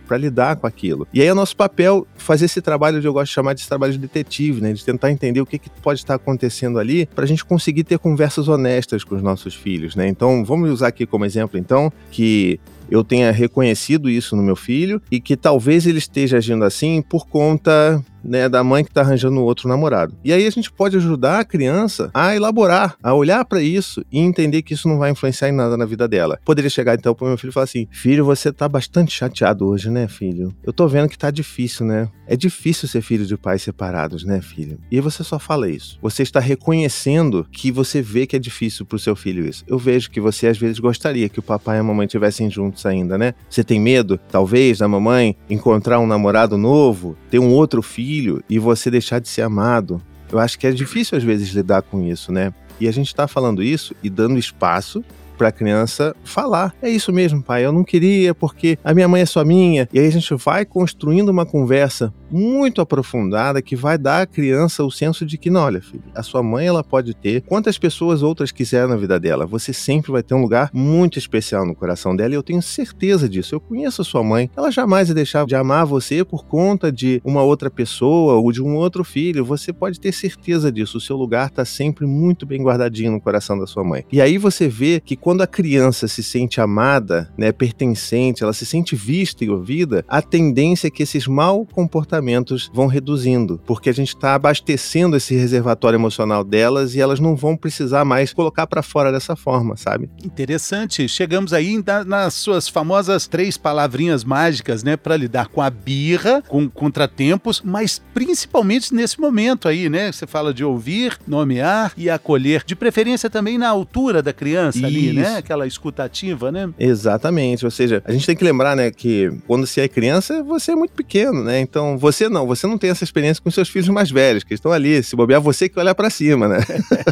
para 0.07 0.17
lidar 0.17 0.55
com 0.55 0.67
aquilo. 0.67 1.07
E 1.13 1.21
aí 1.21 1.27
é 1.27 1.33
nosso 1.33 1.55
papel 1.55 2.07
fazer 2.15 2.45
esse 2.45 2.61
trabalho 2.61 3.01
que 3.01 3.07
eu 3.07 3.13
gosto 3.13 3.27
de 3.27 3.33
chamar 3.33 3.53
de 3.53 3.67
trabalho 3.67 3.93
de 3.93 3.99
detetive, 3.99 4.61
né? 4.61 4.73
De 4.73 4.83
tentar 4.83 5.11
entender 5.11 5.41
o 5.41 5.45
que, 5.45 5.57
que 5.57 5.69
pode 5.81 5.99
estar 5.99 6.15
acontecendo 6.15 6.79
ali 6.79 7.05
para 7.05 7.23
a 7.23 7.27
gente 7.27 7.43
conseguir 7.43 7.83
ter 7.83 7.99
conversas 7.99 8.47
honestas 8.47 9.03
com 9.03 9.15
os 9.15 9.21
nossos 9.21 9.53
filhos, 9.53 9.95
né? 9.95 10.07
Então, 10.07 10.43
vamos 10.43 10.69
usar 10.69 10.87
aqui 10.87 11.05
como 11.05 11.25
exemplo, 11.25 11.59
então, 11.59 11.91
que 12.11 12.59
eu 12.89 13.03
tenha 13.03 13.31
reconhecido 13.31 14.09
isso 14.09 14.35
no 14.35 14.41
meu 14.41 14.55
filho 14.55 15.01
e 15.11 15.19
que 15.19 15.35
talvez 15.35 15.85
ele 15.85 15.97
esteja 15.97 16.37
agindo 16.37 16.63
assim 16.63 17.01
por 17.01 17.27
conta 17.27 18.03
né, 18.27 18.49
da 18.49 18.63
mãe 18.63 18.83
que 18.83 18.91
está 18.91 19.01
arranjando 19.01 19.41
outro 19.41 19.69
namorado. 19.69 20.15
E 20.23 20.33
aí 20.33 20.45
a 20.45 20.49
gente 20.49 20.71
pode 20.71 20.97
ajudar 20.97 21.39
a 21.39 21.45
criança 21.45 22.11
a 22.13 22.35
elaborar, 22.35 22.97
a 23.01 23.13
olhar 23.13 23.43
para 23.45 23.61
isso 23.61 24.03
e 24.11 24.19
entender 24.19 24.61
que 24.61 24.73
isso 24.73 24.87
não 24.87 24.97
vai 24.97 25.11
influenciar 25.11 25.49
em 25.49 25.53
nada 25.53 25.77
na 25.77 25.85
vida 25.85 26.07
dela. 26.07 26.39
Poderia 26.43 26.69
chegar 26.69 26.95
então 26.95 27.15
para 27.15 27.27
meu 27.27 27.37
filho 27.37 27.51
e 27.51 27.53
falar 27.53 27.63
assim: 27.63 27.87
"Filho, 27.91 28.25
você 28.25 28.51
tá 28.51 28.67
bastante 28.67 29.13
chateado 29.13 29.65
hoje, 29.65 29.89
né, 29.89 30.07
filho? 30.07 30.53
Eu 30.63 30.73
tô 30.73 30.87
vendo 30.87 31.09
que 31.09 31.17
tá 31.17 31.31
difícil, 31.31 31.85
né? 31.85 32.09
É 32.27 32.35
difícil 32.35 32.87
ser 32.87 33.01
filho 33.01 33.25
de 33.25 33.37
pais 33.37 33.61
separados, 33.61 34.25
né, 34.25 34.41
filho? 34.41 34.79
E 34.91 34.99
você 34.99 35.23
só 35.23 35.39
fala 35.39 35.69
isso. 35.69 35.97
Você 36.01 36.23
está 36.23 36.39
reconhecendo 36.39 37.47
que 37.51 37.71
você 37.71 38.01
vê 38.01 38.27
que 38.27 38.35
é 38.35 38.39
difícil 38.39 38.85
pro 38.85 38.99
seu 38.99 39.15
filho 39.15 39.47
isso. 39.47 39.63
Eu 39.65 39.77
vejo 39.77 40.11
que 40.11 40.19
você 40.19 40.47
às 40.47 40.57
vezes 40.57 40.79
gostaria 40.79 41.29
que 41.29 41.39
o 41.39 41.43
papai 41.43 41.77
e 41.77 41.79
a 41.79 41.83
mamãe 41.83 42.05
estivessem 42.05 42.49
juntos 42.49 42.85
ainda, 42.85 43.17
né? 43.17 43.33
Você 43.49 43.63
tem 43.63 43.79
medo, 43.79 44.19
talvez, 44.29 44.79
da 44.79 44.87
mamãe 44.87 45.37
encontrar 45.49 45.99
um 45.99 46.07
namorado 46.07 46.57
novo, 46.57 47.15
ter 47.29 47.39
um 47.39 47.49
outro 47.49 47.81
filho 47.81 48.16
filho 48.17 48.43
e 48.49 48.57
você 48.57 48.89
deixar 48.89 49.19
de 49.19 49.27
ser 49.27 49.43
amado. 49.43 50.01
Eu 50.31 50.39
acho 50.39 50.57
que 50.57 50.67
é 50.67 50.71
difícil 50.71 51.17
às 51.17 51.23
vezes 51.23 51.49
lidar 51.49 51.83
com 51.83 52.03
isso, 52.03 52.31
né? 52.31 52.53
E 52.79 52.87
a 52.87 52.91
gente 52.91 53.07
está 53.07 53.27
falando 53.27 53.63
isso 53.63 53.95
e 54.03 54.09
dando 54.09 54.37
espaço 54.37 55.03
para 55.37 55.49
a 55.49 55.51
criança 55.51 56.15
falar. 56.23 56.73
É 56.81 56.89
isso 56.89 57.13
mesmo, 57.13 57.41
pai. 57.41 57.63
Eu 57.63 57.71
não 57.71 57.83
queria 57.83 58.33
porque 58.33 58.77
a 58.83 58.93
minha 58.93 59.07
mãe 59.07 59.21
é 59.21 59.25
só 59.25 59.45
minha. 59.45 59.87
E 59.93 59.99
aí 59.99 60.07
a 60.07 60.11
gente 60.11 60.33
vai 60.35 60.65
construindo 60.65 61.29
uma 61.29 61.45
conversa 61.45 62.13
muito 62.29 62.81
aprofundada 62.81 63.61
que 63.61 63.75
vai 63.75 63.97
dar 63.97 64.21
à 64.21 64.25
criança 64.25 64.83
o 64.83 64.91
senso 64.91 65.25
de 65.25 65.37
que, 65.37 65.49
não, 65.49 65.61
olha, 65.61 65.81
filho, 65.81 66.03
a 66.13 66.21
sua 66.21 66.43
mãe 66.43 66.67
ela 66.67 66.83
pode 66.83 67.13
ter 67.13 67.41
quantas 67.41 67.77
pessoas 67.77 68.21
outras 68.21 68.51
quiser 68.51 68.87
na 68.87 68.95
vida 68.95 69.19
dela. 69.19 69.45
Você 69.45 69.71
sempre 69.71 70.11
vai 70.11 70.21
ter 70.21 70.33
um 70.33 70.41
lugar 70.41 70.69
muito 70.73 71.17
especial 71.17 71.65
no 71.65 71.75
coração 71.75 72.15
dela 72.15 72.33
e 72.33 72.35
eu 72.35 72.43
tenho 72.43 72.61
certeza 72.61 73.29
disso. 73.29 73.55
Eu 73.55 73.59
conheço 73.59 74.01
a 74.01 74.05
sua 74.05 74.23
mãe. 74.23 74.49
Ela 74.55 74.71
jamais 74.71 75.07
vai 75.07 75.15
deixar 75.15 75.45
de 75.45 75.55
amar 75.55 75.85
você 75.85 76.23
por 76.23 76.45
conta 76.45 76.91
de 76.91 77.21
uma 77.23 77.41
outra 77.41 77.69
pessoa 77.69 78.35
ou 78.35 78.51
de 78.51 78.61
um 78.61 78.75
outro 78.75 79.03
filho. 79.03 79.45
Você 79.45 79.71
pode 79.71 79.99
ter 79.99 80.11
certeza 80.11 80.71
disso. 80.71 80.97
O 80.97 81.01
seu 81.01 81.15
lugar 81.15 81.47
está 81.47 81.63
sempre 81.63 82.05
muito 82.05 82.45
bem 82.45 82.61
guardadinho 82.61 83.11
no 83.11 83.21
coração 83.21 83.57
da 83.57 83.67
sua 83.67 83.83
mãe. 83.83 84.03
E 84.11 84.21
aí 84.21 84.37
você 84.37 84.67
vê 84.67 85.01
que 85.03 85.15
quando 85.27 85.41
a 85.41 85.47
criança 85.47 86.07
se 86.07 86.23
sente 86.23 86.61
amada, 86.61 87.29
né, 87.37 87.51
pertencente, 87.51 88.43
ela 88.43 88.53
se 88.53 88.65
sente 88.65 88.95
vista 88.95 89.43
e 89.43 89.49
ouvida, 89.49 90.05
a 90.07 90.21
tendência 90.21 90.87
é 90.87 90.89
que 90.89 91.03
esses 91.03 91.27
mal 91.27 91.65
comportamentos 91.65 92.71
vão 92.73 92.87
reduzindo, 92.87 93.59
porque 93.67 93.89
a 93.89 93.93
gente 93.93 94.15
está 94.15 94.35
abastecendo 94.35 95.17
esse 95.17 95.35
reservatório 95.35 95.97
emocional 95.97 96.45
delas 96.45 96.95
e 96.95 97.01
elas 97.01 97.19
não 97.19 97.35
vão 97.35 97.57
precisar 97.57 98.05
mais 98.05 98.31
colocar 98.31 98.67
para 98.67 98.81
fora 98.81 99.11
dessa 99.11 99.35
forma, 99.35 99.75
sabe? 99.75 100.09
Interessante. 100.23 101.09
Chegamos 101.09 101.51
aí 101.51 101.83
nas 102.05 102.33
suas 102.33 102.69
famosas 102.69 103.27
três 103.27 103.57
palavrinhas 103.57 104.23
mágicas, 104.23 104.81
né, 104.81 104.95
para 104.95 105.17
lidar 105.17 105.49
com 105.49 105.61
a 105.61 105.69
birra, 105.69 106.41
com 106.47 106.69
contratempos, 106.69 107.61
mas 107.61 108.01
principalmente 108.13 108.95
nesse 108.95 109.19
momento 109.19 109.67
aí, 109.67 109.89
né? 109.89 110.09
Você 110.09 110.25
fala 110.25 110.53
de 110.53 110.63
ouvir, 110.63 111.19
nomear 111.27 111.91
e 111.97 112.09
acolher, 112.09 112.63
de 112.65 112.77
preferência 112.77 113.29
também 113.29 113.57
na 113.57 113.67
altura 113.67 114.23
da 114.23 114.31
criança 114.31 114.87
ali, 114.87 115.16
né? 115.21 115.37
Aquela 115.37 115.67
escutativa, 115.67 116.51
né? 116.51 116.69
Exatamente. 116.79 117.65
Ou 117.65 117.71
seja, 117.71 118.01
a 118.05 118.11
gente 118.11 118.25
tem 118.25 118.35
que 118.35 118.43
lembrar, 118.43 118.75
né, 118.75 118.91
que 118.91 119.31
quando 119.47 119.65
você 119.65 119.81
é 119.81 119.87
criança, 119.87 120.43
você 120.43 120.71
é 120.71 120.75
muito 120.75 120.91
pequeno, 120.91 121.43
né? 121.43 121.59
Então, 121.59 121.97
você 121.97 122.29
não, 122.29 122.45
você 122.45 122.67
não 122.67 122.77
tem 122.77 122.89
essa 122.89 123.03
experiência 123.03 123.41
com 123.41 123.51
seus 123.51 123.69
filhos 123.69 123.89
mais 123.89 124.11
velhos, 124.11 124.43
que 124.43 124.53
estão 124.53 124.71
ali, 124.71 125.01
se 125.03 125.15
bobear, 125.15 125.41
você 125.41 125.69
que 125.69 125.79
olha 125.79 125.93
para 125.93 126.09
cima, 126.09 126.47
né? 126.47 126.59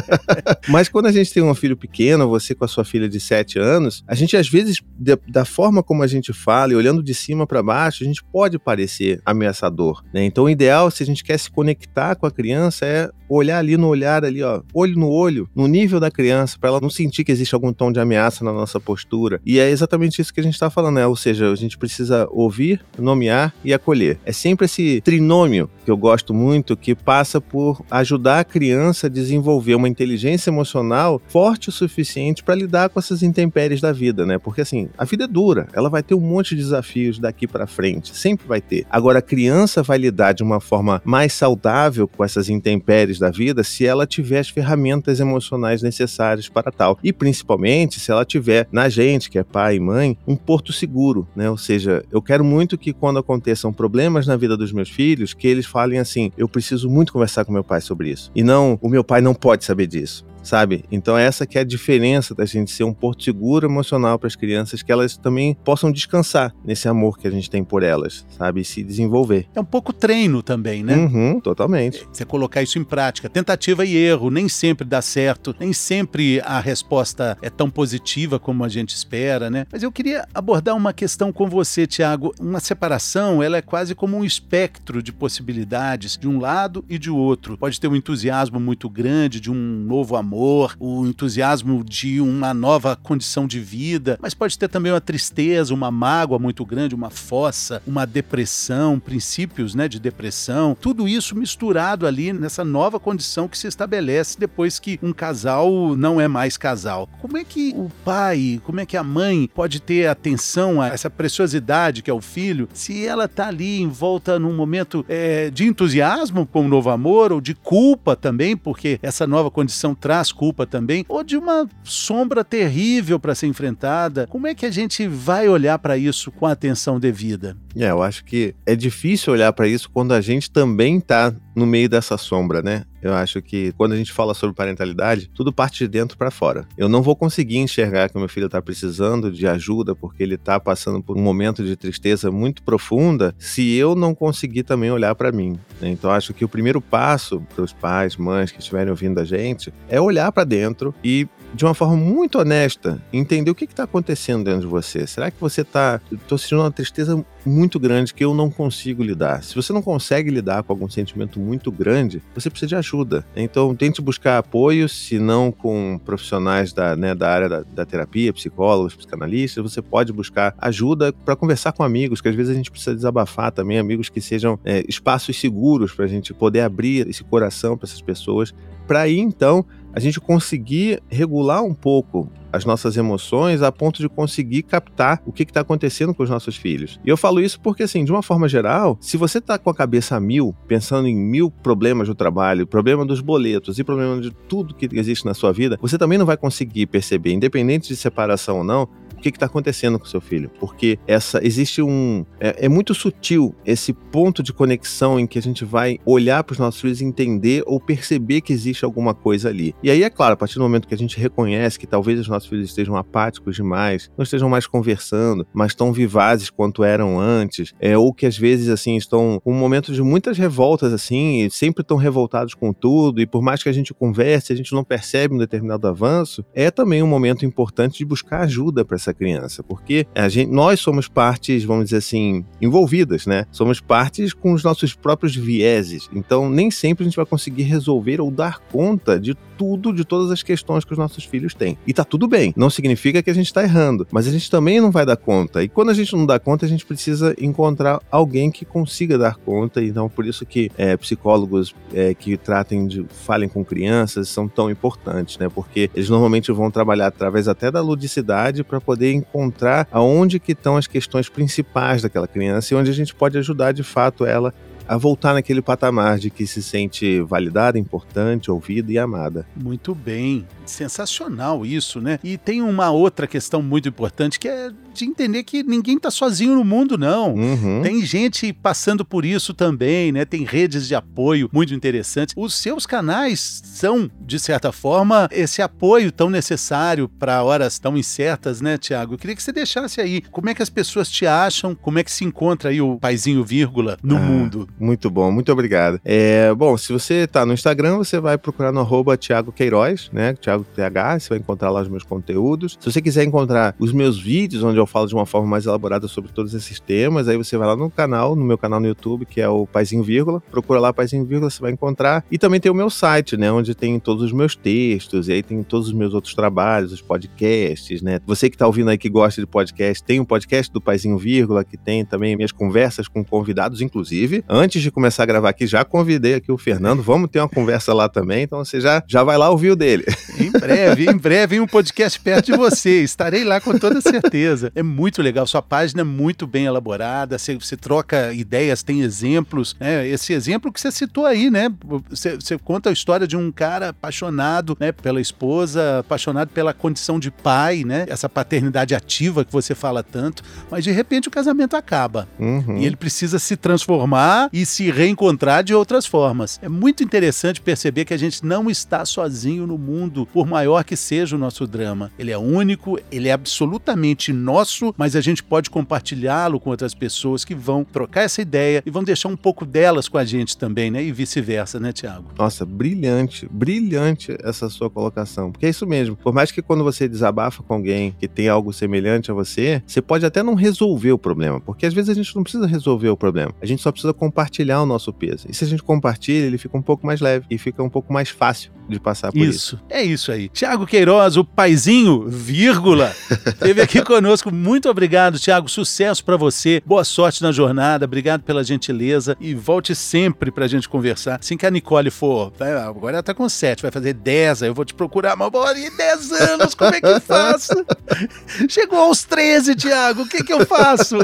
Mas 0.68 0.88
quando 0.88 1.06
a 1.06 1.12
gente 1.12 1.32
tem 1.32 1.42
um 1.42 1.54
filho 1.54 1.76
pequeno, 1.76 2.28
você 2.28 2.54
com 2.54 2.64
a 2.64 2.68
sua 2.68 2.84
filha 2.84 3.08
de 3.08 3.20
7 3.20 3.58
anos, 3.58 4.02
a 4.06 4.14
gente 4.14 4.36
às 4.36 4.48
vezes, 4.48 4.80
de, 4.98 5.16
da 5.28 5.44
forma 5.44 5.82
como 5.82 6.02
a 6.02 6.06
gente 6.06 6.32
fala 6.32 6.72
e 6.72 6.76
olhando 6.76 7.02
de 7.02 7.14
cima 7.14 7.46
para 7.46 7.62
baixo, 7.62 8.02
a 8.02 8.06
gente 8.06 8.22
pode 8.24 8.58
parecer 8.58 9.20
ameaçador, 9.24 10.02
né? 10.12 10.24
Então, 10.24 10.44
o 10.44 10.50
ideal, 10.50 10.90
se 10.90 11.02
a 11.02 11.06
gente 11.06 11.22
quer 11.22 11.38
se 11.38 11.50
conectar 11.50 12.14
com 12.16 12.26
a 12.26 12.30
criança, 12.30 12.86
é 12.86 13.10
olhar 13.28 13.58
ali 13.58 13.76
no 13.76 13.88
olhar 13.88 14.24
ali, 14.24 14.42
ó, 14.42 14.62
olho 14.72 14.98
no 14.98 15.08
olho, 15.08 15.48
no 15.54 15.66
nível 15.66 15.98
da 15.98 16.10
criança, 16.10 16.56
para 16.58 16.70
ela 16.70 16.80
não 16.80 16.90
sentir 16.90 17.24
que 17.24 17.32
existe 17.32 17.54
algum 17.54 17.72
tom 17.72 17.90
de 17.90 17.95
ameaça 18.00 18.44
na 18.44 18.52
nossa 18.52 18.80
postura. 18.80 19.40
E 19.44 19.58
é 19.58 19.70
exatamente 19.70 20.20
isso 20.20 20.32
que 20.32 20.40
a 20.40 20.42
gente 20.42 20.54
está 20.54 20.70
falando, 20.70 20.96
né? 20.96 21.06
Ou 21.06 21.16
seja, 21.16 21.50
a 21.50 21.56
gente 21.56 21.78
precisa 21.78 22.26
ouvir, 22.30 22.80
nomear 22.98 23.54
e 23.64 23.72
acolher. 23.72 24.18
É 24.24 24.32
sempre 24.32 24.66
esse 24.66 25.00
trinômio 25.02 25.70
que 25.84 25.90
eu 25.90 25.96
gosto 25.96 26.34
muito, 26.34 26.76
que 26.76 26.94
passa 26.94 27.40
por 27.40 27.80
ajudar 27.90 28.40
a 28.40 28.44
criança 28.44 29.06
a 29.06 29.10
desenvolver 29.10 29.74
uma 29.74 29.88
inteligência 29.88 30.50
emocional 30.50 31.22
forte 31.28 31.68
o 31.68 31.72
suficiente 31.72 32.42
para 32.42 32.54
lidar 32.54 32.88
com 32.88 32.98
essas 32.98 33.22
intempéries 33.22 33.80
da 33.80 33.92
vida, 33.92 34.26
né? 34.26 34.38
Porque 34.38 34.60
assim, 34.60 34.88
a 34.98 35.04
vida 35.04 35.24
é 35.24 35.28
dura, 35.28 35.68
ela 35.72 35.88
vai 35.88 36.02
ter 36.02 36.14
um 36.14 36.20
monte 36.20 36.56
de 36.56 36.62
desafios 36.62 37.18
daqui 37.18 37.46
para 37.46 37.66
frente, 37.66 38.16
sempre 38.16 38.46
vai 38.46 38.60
ter. 38.60 38.84
Agora 38.90 39.20
a 39.20 39.22
criança 39.22 39.82
vai 39.82 39.98
lidar 39.98 40.32
de 40.32 40.42
uma 40.42 40.60
forma 40.60 41.00
mais 41.04 41.32
saudável 41.32 42.08
com 42.08 42.24
essas 42.24 42.48
intempéries 42.48 43.18
da 43.18 43.30
vida 43.30 43.62
se 43.62 43.86
ela 43.86 44.06
tiver 44.06 44.40
as 44.40 44.48
ferramentas 44.48 45.20
emocionais 45.20 45.82
necessárias 45.82 46.48
para 46.48 46.72
tal. 46.72 46.98
E 47.02 47.12
principalmente 47.12 47.85
se 47.94 48.10
ela 48.10 48.24
tiver 48.24 48.68
na 48.70 48.88
gente, 48.88 49.30
que 49.30 49.38
é 49.38 49.44
pai 49.44 49.76
e 49.76 49.80
mãe, 49.80 50.18
um 50.26 50.36
porto 50.36 50.72
seguro, 50.72 51.26
né? 51.34 51.48
Ou 51.48 51.56
seja, 51.56 52.04
eu 52.10 52.20
quero 52.20 52.44
muito 52.44 52.76
que 52.76 52.92
quando 52.92 53.18
aconteçam 53.18 53.72
problemas 53.72 54.26
na 54.26 54.36
vida 54.36 54.56
dos 54.56 54.72
meus 54.72 54.90
filhos, 54.90 55.32
que 55.32 55.46
eles 55.46 55.66
falem 55.66 55.98
assim: 55.98 56.30
eu 56.36 56.48
preciso 56.48 56.90
muito 56.90 57.12
conversar 57.12 57.44
com 57.44 57.52
meu 57.52 57.64
pai 57.64 57.80
sobre 57.80 58.10
isso. 58.10 58.30
E 58.34 58.42
não, 58.42 58.78
o 58.82 58.88
meu 58.88 59.04
pai 59.04 59.20
não 59.20 59.34
pode 59.34 59.64
saber 59.64 59.86
disso 59.86 60.24
sabe? 60.46 60.84
Então 60.90 61.18
essa 61.18 61.46
que 61.46 61.58
é 61.58 61.62
a 61.62 61.64
diferença 61.64 62.34
da 62.34 62.44
gente 62.44 62.70
ser 62.70 62.84
um 62.84 62.94
porto 62.94 63.24
seguro 63.24 63.66
emocional 63.66 64.18
para 64.18 64.28
as 64.28 64.36
crianças, 64.36 64.82
que 64.82 64.92
elas 64.92 65.16
também 65.16 65.56
possam 65.64 65.90
descansar 65.90 66.54
nesse 66.64 66.88
amor 66.88 67.18
que 67.18 67.26
a 67.26 67.30
gente 67.30 67.50
tem 67.50 67.64
por 67.64 67.82
elas, 67.82 68.24
sabe? 68.30 68.60
E 68.60 68.64
se 68.64 68.82
desenvolver. 68.82 69.46
É 69.54 69.60
um 69.60 69.64
pouco 69.64 69.92
treino 69.92 70.42
também, 70.42 70.84
né? 70.84 70.96
Uhum, 70.96 71.40
totalmente. 71.40 72.06
Você 72.12 72.24
colocar 72.24 72.62
isso 72.62 72.78
em 72.78 72.84
prática. 72.84 73.28
Tentativa 73.28 73.84
e 73.84 73.96
erro, 73.96 74.30
nem 74.30 74.48
sempre 74.48 74.86
dá 74.86 75.02
certo, 75.02 75.54
nem 75.58 75.72
sempre 75.72 76.40
a 76.44 76.60
resposta 76.60 77.36
é 77.42 77.50
tão 77.50 77.68
positiva 77.68 78.38
como 78.38 78.64
a 78.64 78.68
gente 78.68 78.94
espera, 78.94 79.50
né? 79.50 79.66
Mas 79.70 79.82
eu 79.82 79.90
queria 79.90 80.26
abordar 80.32 80.76
uma 80.76 80.92
questão 80.92 81.32
com 81.32 81.48
você, 81.48 81.86
Tiago. 81.86 82.32
Uma 82.38 82.60
separação, 82.60 83.42
ela 83.42 83.56
é 83.56 83.62
quase 83.62 83.94
como 83.94 84.16
um 84.16 84.24
espectro 84.24 85.02
de 85.02 85.12
possibilidades 85.12 86.16
de 86.16 86.28
um 86.28 86.38
lado 86.38 86.84
e 86.88 86.98
de 86.98 87.10
outro. 87.10 87.58
Pode 87.58 87.80
ter 87.80 87.88
um 87.88 87.96
entusiasmo 87.96 88.60
muito 88.60 88.88
grande 88.88 89.40
de 89.40 89.50
um 89.50 89.54
novo 89.54 90.14
amor 90.14 90.35
amor, 90.36 90.76
o 90.78 91.06
entusiasmo 91.06 91.82
de 91.82 92.20
uma 92.20 92.52
nova 92.52 92.94
condição 92.94 93.46
de 93.46 93.58
vida, 93.58 94.18
mas 94.20 94.34
pode 94.34 94.58
ter 94.58 94.68
também 94.68 94.92
uma 94.92 95.00
tristeza, 95.00 95.72
uma 95.72 95.90
mágoa 95.90 96.38
muito 96.38 96.64
grande, 96.64 96.94
uma 96.94 97.08
fossa, 97.08 97.82
uma 97.86 98.06
depressão, 98.06 99.00
princípios 99.00 99.74
né, 99.74 99.88
de 99.88 99.98
depressão, 99.98 100.76
tudo 100.78 101.08
isso 101.08 101.34
misturado 101.34 102.06
ali 102.06 102.34
nessa 102.34 102.64
nova 102.64 103.00
condição 103.00 103.48
que 103.48 103.56
se 103.56 103.66
estabelece 103.66 104.38
depois 104.38 104.78
que 104.78 105.00
um 105.02 105.12
casal 105.12 105.96
não 105.96 106.20
é 106.20 106.28
mais 106.28 106.58
casal. 106.58 107.08
Como 107.20 107.38
é 107.38 107.44
que 107.44 107.72
o 107.74 107.90
pai, 108.04 108.60
como 108.62 108.80
é 108.80 108.86
que 108.86 108.96
a 108.96 109.02
mãe 109.02 109.48
pode 109.54 109.80
ter 109.80 110.06
atenção 110.06 110.82
a 110.82 110.88
essa 110.88 111.08
preciosidade 111.08 112.02
que 112.02 112.10
é 112.10 112.14
o 112.14 112.20
filho, 112.20 112.68
se 112.74 113.06
ela 113.06 113.24
está 113.24 113.48
ali 113.48 113.80
em 113.80 113.88
volta 113.88 114.38
num 114.38 114.54
momento 114.54 115.04
é, 115.08 115.48
de 115.50 115.64
entusiasmo 115.64 116.46
com 116.46 116.66
o 116.66 116.68
novo 116.68 116.90
amor 116.90 117.32
ou 117.32 117.40
de 117.40 117.54
culpa 117.54 118.14
também, 118.14 118.54
porque 118.54 118.98
essa 119.02 119.26
nova 119.26 119.50
condição 119.50 119.94
traz 119.94 120.25
traz 120.26 120.32
culpa 120.32 120.66
também, 120.66 121.04
ou 121.08 121.22
de 121.22 121.36
uma 121.36 121.68
sombra 121.84 122.44
terrível 122.44 123.18
para 123.18 123.34
ser 123.34 123.46
enfrentada. 123.46 124.26
Como 124.26 124.46
é 124.46 124.54
que 124.54 124.66
a 124.66 124.70
gente 124.70 125.06
vai 125.06 125.48
olhar 125.48 125.78
para 125.78 125.96
isso 125.96 126.30
com 126.30 126.46
atenção 126.46 126.98
devida? 126.98 127.56
É, 127.76 127.90
eu 127.90 128.02
acho 128.02 128.24
que 128.24 128.54
é 128.64 128.74
difícil 128.74 129.32
olhar 129.32 129.52
para 129.52 129.68
isso 129.68 129.90
quando 129.90 130.12
a 130.12 130.20
gente 130.20 130.50
também 130.50 130.98
está 130.98 131.32
no 131.56 131.66
meio 131.66 131.88
dessa 131.88 132.18
sombra, 132.18 132.60
né? 132.60 132.84
Eu 133.00 133.14
acho 133.14 133.40
que 133.40 133.72
quando 133.72 133.92
a 133.92 133.96
gente 133.96 134.12
fala 134.12 134.34
sobre 134.34 134.54
parentalidade, 134.54 135.30
tudo 135.34 135.52
parte 135.52 135.78
de 135.78 135.88
dentro 135.88 136.18
para 136.18 136.30
fora. 136.30 136.66
Eu 136.76 136.88
não 136.88 137.02
vou 137.02 137.16
conseguir 137.16 137.58
enxergar 137.58 138.10
que 138.10 138.18
meu 138.18 138.28
filho 138.28 138.46
está 138.46 138.60
precisando 138.60 139.32
de 139.32 139.46
ajuda 139.46 139.94
porque 139.94 140.22
ele 140.22 140.34
está 140.34 140.60
passando 140.60 141.02
por 141.02 141.16
um 141.16 141.22
momento 141.22 141.64
de 141.64 141.74
tristeza 141.74 142.30
muito 142.30 142.62
profunda 142.62 143.34
se 143.38 143.74
eu 143.74 143.94
não 143.94 144.14
conseguir 144.14 144.64
também 144.64 144.90
olhar 144.90 145.14
para 145.14 145.32
mim. 145.32 145.58
Né? 145.80 145.88
Então 145.88 146.10
acho 146.10 146.34
que 146.34 146.44
o 146.44 146.48
primeiro 146.48 146.80
passo 146.80 147.40
para 147.54 147.64
os 147.64 147.72
pais, 147.72 148.16
mães 148.16 148.52
que 148.52 148.58
estiverem 148.58 148.90
ouvindo 148.90 149.18
a 149.18 149.24
gente 149.24 149.72
é 149.88 150.00
olhar 150.00 150.30
para 150.32 150.44
dentro 150.44 150.94
e 151.02 151.26
de 151.54 151.64
uma 151.64 151.74
forma 151.74 151.96
muito 151.96 152.38
honesta, 152.38 153.02
entender 153.12 153.50
o 153.50 153.54
que 153.54 153.64
está 153.64 153.84
acontecendo 153.84 154.44
dentro 154.44 154.60
de 154.60 154.66
você. 154.66 155.06
Será 155.06 155.30
que 155.30 155.40
você 155.40 155.62
está. 155.62 156.00
Estou 156.12 156.38
sentindo 156.38 156.60
uma 156.60 156.70
tristeza 156.70 157.24
muito 157.46 157.78
grande 157.78 158.12
que 158.12 158.24
eu 158.24 158.34
não 158.34 158.50
consigo 158.50 159.02
lidar. 159.02 159.42
Se 159.42 159.54
você 159.54 159.72
não 159.72 159.80
consegue 159.80 160.30
lidar 160.30 160.64
com 160.64 160.72
algum 160.72 160.88
sentimento 160.88 161.38
muito 161.38 161.70
grande, 161.70 162.20
você 162.34 162.50
precisa 162.50 162.68
de 162.68 162.76
ajuda. 162.76 163.24
Então, 163.36 163.74
tente 163.74 164.02
buscar 164.02 164.38
apoio, 164.38 164.88
se 164.88 165.18
não 165.18 165.52
com 165.52 166.00
profissionais 166.04 166.72
da, 166.72 166.96
né, 166.96 167.14
da 167.14 167.30
área 167.30 167.48
da, 167.48 167.62
da 167.62 167.86
terapia, 167.86 168.32
psicólogos, 168.32 168.96
psicanalistas, 168.96 169.62
você 169.62 169.80
pode 169.80 170.12
buscar 170.12 170.54
ajuda 170.58 171.12
para 171.12 171.36
conversar 171.36 171.72
com 171.72 171.84
amigos, 171.84 172.20
que 172.20 172.28
às 172.28 172.34
vezes 172.34 172.52
a 172.52 172.56
gente 172.56 172.70
precisa 172.70 172.94
desabafar 172.94 173.52
também, 173.52 173.78
amigos 173.78 174.08
que 174.08 174.20
sejam 174.20 174.58
é, 174.64 174.84
espaços 174.88 175.38
seguros 175.38 175.92
para 175.92 176.04
a 176.04 176.08
gente 176.08 176.34
poder 176.34 176.60
abrir 176.60 177.08
esse 177.08 177.22
coração 177.22 177.76
para 177.76 177.86
essas 177.86 178.02
pessoas, 178.02 178.52
para 178.86 179.00
aí 179.02 179.18
então 179.18 179.64
a 179.96 179.98
gente 179.98 180.20
conseguir 180.20 181.02
regular 181.08 181.64
um 181.64 181.72
pouco 181.72 182.30
as 182.52 182.66
nossas 182.66 182.98
emoções 182.98 183.62
a 183.62 183.72
ponto 183.72 183.98
de 183.98 184.10
conseguir 184.10 184.62
captar 184.62 185.22
o 185.24 185.32
que 185.32 185.42
está 185.42 185.62
acontecendo 185.62 186.14
com 186.14 186.22
os 186.22 186.28
nossos 186.28 186.54
filhos. 186.54 187.00
E 187.02 187.08
eu 187.08 187.16
falo 187.16 187.40
isso 187.40 187.58
porque, 187.58 187.82
assim, 187.82 188.04
de 188.04 188.12
uma 188.12 188.22
forma 188.22 188.46
geral, 188.46 188.98
se 189.00 189.16
você 189.16 189.38
está 189.38 189.58
com 189.58 189.70
a 189.70 189.74
cabeça 189.74 190.14
a 190.14 190.20
mil, 190.20 190.54
pensando 190.68 191.08
em 191.08 191.16
mil 191.16 191.50
problemas 191.50 192.08
do 192.08 192.14
trabalho, 192.14 192.66
problema 192.66 193.06
dos 193.06 193.22
boletos 193.22 193.78
e 193.78 193.84
problema 193.84 194.20
de 194.20 194.30
tudo 194.30 194.74
que 194.74 194.86
existe 194.92 195.24
na 195.24 195.32
sua 195.32 195.50
vida, 195.50 195.78
você 195.80 195.96
também 195.96 196.18
não 196.18 196.26
vai 196.26 196.36
conseguir 196.36 196.84
perceber, 196.86 197.32
independente 197.32 197.88
de 197.88 197.96
separação 197.96 198.58
ou 198.58 198.64
não, 198.64 198.86
que 199.30 199.36
está 199.36 199.46
acontecendo 199.46 199.98
com 199.98 200.06
seu 200.06 200.20
filho. 200.20 200.50
Porque 200.58 200.98
essa 201.06 201.44
existe 201.44 201.82
um. 201.82 202.24
É, 202.40 202.66
é, 202.66 202.68
muito 202.68 202.94
sutil 202.94 203.54
esse 203.64 203.92
ponto 203.92 204.42
de 204.42 204.52
conexão 204.52 205.18
em 205.18 205.26
que 205.26 205.38
a 205.38 205.42
gente 205.42 205.64
vai 205.64 205.98
olhar 206.04 206.42
para 206.44 206.52
os 206.52 206.58
nossos 206.58 206.80
filhos 206.80 207.00
e 207.00 207.04
entender 207.04 207.62
ou 207.66 207.80
perceber 207.80 208.40
que 208.40 208.52
existe 208.52 208.84
alguma 208.84 209.14
coisa 209.14 209.48
ali. 209.48 209.74
E 209.82 209.90
aí, 209.90 210.02
é 210.02 210.10
claro, 210.10 210.34
a 210.34 210.36
partir 210.36 210.56
do 210.56 210.62
momento 210.62 210.88
que 210.88 210.94
a 210.94 210.98
gente 210.98 211.18
reconhece 211.18 211.78
que 211.78 211.86
talvez 211.86 212.18
os 212.20 212.28
nossos 212.28 212.48
filhos 212.48 212.68
estejam 212.68 212.96
apáticos 212.96 213.56
demais, 213.56 214.10
não 214.16 214.22
estejam 214.22 214.48
mais 214.48 214.66
conversando, 214.66 215.46
mas 215.52 215.74
tão 215.74 215.92
vivazes 215.92 216.50
quanto 216.50 216.84
eram 216.84 217.18
antes, 217.18 217.72
é, 217.80 217.96
ou 217.96 218.12
que 218.12 218.26
às 218.26 218.36
vezes, 218.36 218.68
assim, 218.68 218.96
estão 218.96 219.40
um 219.44 219.54
momento 219.54 219.92
de 219.92 220.02
muitas 220.02 220.38
revoltas, 220.38 220.92
assim, 220.92 221.44
e 221.44 221.50
sempre 221.50 221.82
estão 221.82 221.96
revoltados 221.96 222.54
com 222.54 222.72
tudo, 222.72 223.20
e 223.20 223.26
por 223.26 223.42
mais 223.42 223.62
que 223.62 223.68
a 223.68 223.72
gente 223.72 223.94
converse, 223.94 224.52
a 224.52 224.56
gente 224.56 224.72
não 224.72 224.84
percebe 224.84 225.34
um 225.34 225.38
determinado 225.38 225.86
avanço, 225.86 226.44
é 226.54 226.70
também 226.70 227.02
um 227.02 227.06
momento 227.06 227.44
importante 227.44 227.98
de 227.98 228.04
buscar 228.04 228.40
ajuda 228.40 228.84
para 228.84 228.96
essa 228.96 229.12
criança, 229.16 229.62
porque 229.62 230.06
a 230.14 230.28
gente, 230.28 230.50
nós 230.50 230.80
somos 230.80 231.08
partes, 231.08 231.64
vamos 231.64 231.86
dizer 231.86 231.98
assim, 231.98 232.44
envolvidas, 232.60 233.26
né? 233.26 233.46
Somos 233.50 233.80
partes 233.80 234.32
com 234.32 234.52
os 234.52 234.62
nossos 234.62 234.94
próprios 234.94 235.34
vieses. 235.34 236.08
Então, 236.12 236.48
nem 236.48 236.70
sempre 236.70 237.04
a 237.04 237.06
gente 237.06 237.16
vai 237.16 237.26
conseguir 237.26 237.64
resolver 237.64 238.20
ou 238.20 238.30
dar 238.30 238.58
conta 238.58 239.18
de 239.18 239.34
tudo, 239.56 239.92
de 239.92 240.04
todas 240.04 240.30
as 240.30 240.42
questões 240.42 240.84
que 240.84 240.92
os 240.92 240.98
nossos 240.98 241.24
filhos 241.24 241.54
têm. 241.54 241.78
E 241.86 241.92
tá 241.92 242.04
tudo 242.04 242.28
bem. 242.28 242.52
Não 242.56 242.70
significa 242.70 243.22
que 243.22 243.30
a 243.30 243.34
gente 243.34 243.46
está 243.46 243.62
errando, 243.62 244.06
mas 244.10 244.26
a 244.26 244.30
gente 244.30 244.50
também 244.50 244.80
não 244.80 244.90
vai 244.90 245.06
dar 245.06 245.16
conta. 245.16 245.62
E 245.62 245.68
quando 245.68 245.90
a 245.90 245.94
gente 245.94 246.14
não 246.14 246.26
dá 246.26 246.38
conta, 246.38 246.66
a 246.66 246.68
gente 246.68 246.84
precisa 246.84 247.34
encontrar 247.40 248.00
alguém 248.10 248.50
que 248.50 248.64
consiga 248.64 249.18
dar 249.18 249.36
conta. 249.36 249.82
Então, 249.82 250.08
por 250.08 250.26
isso 250.26 250.44
que 250.44 250.70
é, 250.76 250.96
psicólogos 250.96 251.74
é, 251.92 252.14
que 252.14 252.36
tratem 252.36 252.86
de 252.86 253.06
falem 253.24 253.48
com 253.48 253.64
crianças 253.64 254.28
são 254.28 254.48
tão 254.48 254.70
importantes, 254.70 255.38
né? 255.38 255.48
Porque 255.48 255.90
eles 255.94 256.08
normalmente 256.08 256.52
vão 256.52 256.70
trabalhar 256.70 257.06
através 257.06 257.48
até 257.48 257.70
da 257.70 257.80
ludicidade 257.80 258.62
para 258.62 258.80
poder 258.80 259.05
encontrar 259.12 259.86
aonde 259.90 260.38
que 260.38 260.52
estão 260.52 260.76
as 260.76 260.86
questões 260.86 261.28
principais 261.28 262.02
daquela 262.02 262.26
criança 262.26 262.72
e 262.72 262.76
onde 262.76 262.90
a 262.90 262.94
gente 262.94 263.14
pode 263.14 263.38
ajudar 263.38 263.72
de 263.72 263.82
fato 263.82 264.24
ela 264.24 264.52
a 264.88 264.96
voltar 264.96 265.34
naquele 265.34 265.62
patamar 265.62 266.18
de 266.18 266.30
que 266.30 266.46
se 266.46 266.62
sente 266.62 267.20
validada, 267.22 267.78
importante, 267.78 268.50
ouvida 268.50 268.92
e 268.92 268.98
amada. 268.98 269.46
Muito 269.56 269.94
bem. 269.94 270.46
Sensacional 270.64 271.64
isso, 271.64 272.00
né? 272.00 272.18
E 272.22 272.36
tem 272.36 272.62
uma 272.62 272.90
outra 272.90 273.26
questão 273.26 273.62
muito 273.62 273.88
importante 273.88 274.38
que 274.38 274.48
é 274.48 274.70
de 274.96 275.04
entender 275.04 275.42
que 275.44 275.62
ninguém 275.62 275.96
está 275.96 276.10
sozinho 276.10 276.54
no 276.54 276.64
mundo, 276.64 276.96
não. 276.96 277.34
Uhum. 277.34 277.82
Tem 277.82 278.04
gente 278.04 278.52
passando 278.52 279.04
por 279.04 279.24
isso 279.24 279.52
também, 279.52 280.10
né? 280.10 280.24
Tem 280.24 280.42
redes 280.42 280.88
de 280.88 280.94
apoio 280.94 281.50
muito 281.52 281.74
interessantes. 281.74 282.34
Os 282.36 282.54
seus 282.54 282.86
canais 282.86 283.62
são, 283.64 284.10
de 284.20 284.40
certa 284.40 284.72
forma, 284.72 285.28
esse 285.30 285.60
apoio 285.60 286.10
tão 286.10 286.30
necessário 286.30 287.08
para 287.08 287.42
horas 287.42 287.78
tão 287.78 287.96
incertas, 287.96 288.60
né, 288.60 288.78
Tiago? 288.78 289.14
Eu 289.14 289.18
queria 289.18 289.36
que 289.36 289.42
você 289.42 289.52
deixasse 289.52 290.00
aí 290.00 290.22
como 290.30 290.48
é 290.48 290.54
que 290.54 290.62
as 290.62 290.70
pessoas 290.70 291.10
te 291.10 291.26
acham, 291.26 291.74
como 291.74 291.98
é 291.98 292.04
que 292.04 292.10
se 292.10 292.24
encontra 292.24 292.70
aí 292.70 292.80
o 292.80 292.98
paizinho 292.98 293.44
vírgula 293.44 293.98
no 294.02 294.16
ah, 294.16 294.20
mundo. 294.20 294.68
Muito 294.78 295.10
bom, 295.10 295.30
muito 295.30 295.50
obrigado. 295.50 296.00
É, 296.04 296.52
bom, 296.54 296.76
se 296.76 296.92
você 296.92 297.24
está 297.24 297.46
no 297.46 297.52
Instagram, 297.52 297.96
você 297.96 298.20
vai 298.20 298.36
procurar 298.36 298.72
no 298.72 298.80
arroba 298.80 299.16
Thiago 299.16 299.50
Queiroz, 299.50 300.10
né? 300.12 300.34
Thiago 300.34 300.64
TH, 300.74 301.20
você 301.20 301.28
vai 301.30 301.38
encontrar 301.38 301.70
lá 301.70 301.80
os 301.80 301.88
meus 301.88 302.02
conteúdos. 302.02 302.76
Se 302.78 302.90
você 302.90 303.00
quiser 303.00 303.24
encontrar 303.24 303.74
os 303.78 303.92
meus 303.92 304.20
vídeos, 304.20 304.62
onde 304.62 304.78
eu 304.78 304.86
falo 304.86 305.06
de 305.06 305.14
uma 305.14 305.26
forma 305.26 305.46
mais 305.46 305.66
elaborada 305.66 306.06
sobre 306.08 306.30
todos 306.32 306.54
esses 306.54 306.78
temas, 306.78 307.28
aí 307.28 307.36
você 307.36 307.56
vai 307.56 307.66
lá 307.66 307.76
no 307.76 307.90
canal, 307.90 308.36
no 308.36 308.44
meu 308.44 308.58
canal 308.58 308.78
no 308.78 308.86
YouTube, 308.86 309.24
que 309.24 309.40
é 309.40 309.48
o 309.48 309.66
Paizinho 309.66 310.02
Vírgula. 310.02 310.42
Procura 310.50 310.78
lá 310.78 310.92
Paizinho 310.92 311.24
Vírgula, 311.24 311.50
você 311.50 311.60
vai 311.60 311.72
encontrar. 311.72 312.24
E 312.30 312.38
também 312.38 312.60
tem 312.60 312.70
o 312.70 312.74
meu 312.74 312.90
site, 312.90 313.36
né? 313.36 313.50
Onde 313.50 313.74
tem 313.74 313.98
todos 313.98 314.22
os 314.22 314.32
meus 314.32 314.54
textos, 314.54 315.28
e 315.28 315.32
aí 315.32 315.42
tem 315.42 315.62
todos 315.62 315.88
os 315.88 315.94
meus 315.94 316.12
outros 316.12 316.34
trabalhos, 316.34 316.92
os 316.92 317.00
podcasts, 317.00 318.02
né? 318.02 318.20
Você 318.26 318.50
que 318.50 318.56
está 318.56 318.66
ouvindo 318.66 318.90
aí 318.90 318.98
que 318.98 319.08
gosta 319.08 319.40
de 319.40 319.46
podcast, 319.46 320.04
tem 320.04 320.20
um 320.20 320.24
podcast 320.24 320.72
do 320.72 320.80
Paizinho 320.80 321.16
Vírgula, 321.16 321.64
que 321.64 321.76
tem 321.76 322.04
também 322.04 322.36
minhas 322.36 322.52
conversas 322.52 323.08
com 323.08 323.24
convidados, 323.24 323.80
inclusive. 323.80 324.44
Antes 324.48 324.65
de 324.72 324.90
começar 324.90 325.22
a 325.22 325.26
gravar 325.26 325.50
aqui, 325.50 325.66
já 325.66 325.84
convidei 325.84 326.34
aqui 326.34 326.52
o 326.52 326.58
Fernando, 326.58 327.02
vamos 327.02 327.30
ter 327.30 327.40
uma 327.40 327.48
conversa 327.48 327.92
lá 327.94 328.08
também, 328.08 328.42
então 328.42 328.64
você 328.64 328.80
já, 328.80 329.02
já 329.06 329.22
vai 329.22 329.38
lá 329.38 329.50
ouvir 329.50 329.70
o 329.70 329.76
dele. 329.76 330.04
Em 330.38 330.50
breve, 330.50 331.08
em 331.08 331.16
breve, 331.16 331.60
um 331.60 331.66
podcast 331.66 332.20
perto 332.20 332.46
de 332.46 332.56
você. 332.56 333.02
Estarei 333.02 333.44
lá 333.44 333.60
com 333.60 333.78
toda 333.78 334.00
certeza. 334.00 334.70
É 334.74 334.82
muito 334.82 335.22
legal. 335.22 335.46
Sua 335.46 335.62
página 335.62 336.02
é 336.02 336.04
muito 336.04 336.46
bem 336.46 336.66
elaborada. 336.66 337.38
Você, 337.38 337.54
você 337.54 337.76
troca 337.76 338.32
ideias, 338.32 338.82
tem 338.82 339.00
exemplos. 339.00 339.76
Né? 339.80 340.06
Esse 340.06 340.32
exemplo 340.32 340.72
que 340.72 340.80
você 340.80 340.90
citou 340.90 341.24
aí, 341.24 341.50
né? 341.50 341.72
Você, 342.10 342.36
você, 342.36 342.58
conta 342.58 342.90
a 342.90 342.92
história 342.92 343.26
de 343.26 343.36
um 343.36 343.50
cara 343.50 343.90
apaixonado 343.90 344.76
né, 344.78 344.92
pela 344.92 345.20
esposa, 345.20 346.00
apaixonado 346.00 346.48
pela 346.48 346.74
condição 346.74 347.18
de 347.18 347.30
pai, 347.30 347.84
né? 347.84 348.04
Essa 348.08 348.28
paternidade 348.28 348.94
ativa 348.94 349.44
que 349.44 349.52
você 349.52 349.74
fala 349.74 350.02
tanto. 350.02 350.42
Mas 350.70 350.84
de 350.84 350.90
repente 350.90 351.28
o 351.28 351.30
casamento 351.30 351.76
acaba. 351.76 352.28
Uhum. 352.38 352.78
E 352.78 352.86
ele 352.86 352.96
precisa 352.96 353.38
se 353.38 353.56
transformar 353.56 354.48
e 354.56 354.64
se 354.64 354.90
reencontrar 354.90 355.62
de 355.62 355.74
outras 355.74 356.06
formas. 356.06 356.58
É 356.62 356.68
muito 356.68 357.04
interessante 357.04 357.60
perceber 357.60 358.06
que 358.06 358.14
a 358.14 358.16
gente 358.16 358.42
não 358.42 358.70
está 358.70 359.04
sozinho 359.04 359.66
no 359.66 359.76
mundo, 359.76 360.26
por 360.32 360.46
maior 360.46 360.82
que 360.82 360.96
seja 360.96 361.36
o 361.36 361.38
nosso 361.38 361.66
drama. 361.66 362.10
Ele 362.18 362.30
é 362.30 362.38
único, 362.38 362.98
ele 363.12 363.28
é 363.28 363.32
absolutamente 363.32 364.32
nosso, 364.32 364.94
mas 364.96 365.14
a 365.14 365.20
gente 365.20 365.42
pode 365.42 365.68
compartilhá-lo 365.68 366.58
com 366.58 366.70
outras 366.70 366.94
pessoas 366.94 367.44
que 367.44 367.54
vão 367.54 367.84
trocar 367.84 368.22
essa 368.22 368.40
ideia 368.40 368.82
e 368.86 368.90
vão 368.90 369.04
deixar 369.04 369.28
um 369.28 369.36
pouco 369.36 369.66
delas 369.66 370.08
com 370.08 370.16
a 370.16 370.24
gente 370.24 370.56
também, 370.56 370.90
né? 370.90 371.04
E 371.04 371.12
vice-versa, 371.12 371.78
né, 371.78 371.92
Tiago? 371.92 372.30
Nossa, 372.38 372.64
brilhante, 372.64 373.46
brilhante 373.50 374.34
essa 374.42 374.70
sua 374.70 374.88
colocação. 374.88 375.52
Porque 375.52 375.66
é 375.66 375.68
isso 375.68 375.86
mesmo. 375.86 376.16
Por 376.16 376.32
mais 376.32 376.50
que 376.50 376.62
quando 376.62 376.82
você 376.82 377.06
desabafa 377.06 377.62
com 377.62 377.74
alguém 377.74 378.16
que 378.18 378.26
tem 378.26 378.48
algo 378.48 378.72
semelhante 378.72 379.30
a 379.30 379.34
você, 379.34 379.82
você 379.86 380.00
pode 380.00 380.24
até 380.24 380.42
não 380.42 380.54
resolver 380.54 381.12
o 381.12 381.18
problema, 381.18 381.60
porque 381.60 381.84
às 381.84 381.92
vezes 381.92 382.08
a 382.08 382.14
gente 382.14 382.34
não 382.34 382.42
precisa 382.42 382.66
resolver 382.66 383.10
o 383.10 383.16
problema. 383.18 383.54
A 383.60 383.66
gente 383.66 383.82
só 383.82 383.92
precisa 383.92 384.14
compartilhar 384.14 384.45
o 384.82 384.86
noso 384.86 385.12
peso. 385.12 385.46
E 385.48 385.54
se 385.54 385.64
a 385.64 385.66
gente 385.66 385.82
compartilha, 385.82 386.46
ele 386.46 386.58
fica 386.58 386.76
um 386.76 386.82
pouco 386.82 387.06
mais 387.06 387.20
leve 387.20 387.46
e 387.50 387.58
fica 387.58 387.82
um 387.82 387.88
pouco 387.88 388.12
mais 388.12 388.28
fácil 388.28 388.70
de 388.88 389.00
passar 389.00 389.32
por 389.32 389.38
isso. 389.38 389.76
Isso, 389.76 389.80
é 389.90 390.02
isso 390.02 390.32
aí. 390.32 390.48
Tiago 390.48 390.86
Queiroz, 390.86 391.36
o 391.36 391.44
paizinho, 391.44 392.24
vírgula, 392.28 393.12
esteve 393.46 393.80
aqui 393.80 394.02
conosco. 394.04 394.52
Muito 394.52 394.88
obrigado, 394.88 395.38
Tiago. 395.38 395.68
Sucesso 395.68 396.24
para 396.24 396.36
você. 396.36 396.82
Boa 396.86 397.04
sorte 397.04 397.42
na 397.42 397.50
jornada. 397.52 398.04
Obrigado 398.04 398.42
pela 398.42 398.62
gentileza 398.62 399.36
e 399.40 399.54
volte 399.54 399.94
sempre 399.94 400.50
pra 400.50 400.68
gente 400.68 400.88
conversar. 400.88 401.38
Assim 401.40 401.56
que 401.56 401.66
a 401.66 401.70
Nicole 401.70 402.10
for, 402.10 402.52
agora 402.86 403.16
ela 403.16 403.22
tá 403.22 403.34
com 403.34 403.48
sete, 403.48 403.82
vai 403.82 403.90
fazer 403.90 404.14
dez, 404.14 404.62
aí 404.62 404.68
eu 404.68 404.74
vou 404.74 404.84
te 404.84 404.94
procurar, 404.94 405.36
mas 405.36 405.50
bora 405.50 405.78
em 405.78 405.94
dez 405.96 406.30
anos, 406.32 406.74
como 406.74 406.94
é 406.94 407.00
que 407.00 407.20
faço? 407.20 407.84
Chegou 408.68 408.98
aos 408.98 409.24
13, 409.24 409.74
Tiago, 409.74 410.22
o 410.22 410.28
que 410.28 410.42
que 410.42 410.52
eu 410.52 410.64
faço? 410.64 411.16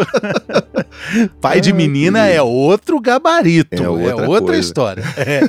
Pai 1.40 1.60
de 1.60 1.72
menina 1.72 2.26
é 2.26 2.42
outro 2.42 3.00
gabarito, 3.12 3.82
é 3.82 3.88
outra, 3.88 4.24
é 4.24 4.28
outra 4.28 4.56
história. 4.56 5.02
É. 5.22 5.40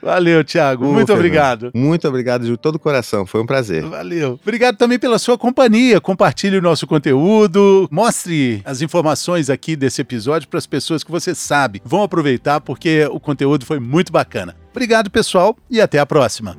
Valeu, 0.00 0.42
Tiago. 0.42 0.84
Muito 0.84 1.08
Fernando. 1.08 1.18
obrigado. 1.18 1.70
Muito 1.74 2.08
obrigado 2.08 2.46
de 2.46 2.56
todo 2.56 2.76
o 2.76 2.78
coração. 2.78 3.26
Foi 3.26 3.40
um 3.42 3.46
prazer. 3.46 3.84
Valeu. 3.84 4.38
Obrigado 4.42 4.76
também 4.76 4.98
pela 4.98 5.18
sua 5.18 5.36
companhia. 5.36 6.00
Compartilhe 6.00 6.56
o 6.56 6.62
nosso 6.62 6.86
conteúdo. 6.86 7.88
Mostre 7.90 8.62
as 8.64 8.80
informações 8.80 9.50
aqui 9.50 9.76
desse 9.76 10.00
episódio 10.00 10.48
para 10.48 10.58
as 10.58 10.66
pessoas 10.66 11.04
que 11.04 11.10
você 11.10 11.34
sabe. 11.34 11.82
Vão 11.84 12.02
aproveitar 12.02 12.60
porque 12.60 13.06
o 13.10 13.20
conteúdo 13.20 13.66
foi 13.66 13.78
muito 13.78 14.10
bacana. 14.12 14.56
Obrigado, 14.70 15.10
pessoal, 15.10 15.56
e 15.70 15.80
até 15.80 15.98
a 15.98 16.06
próxima. 16.06 16.56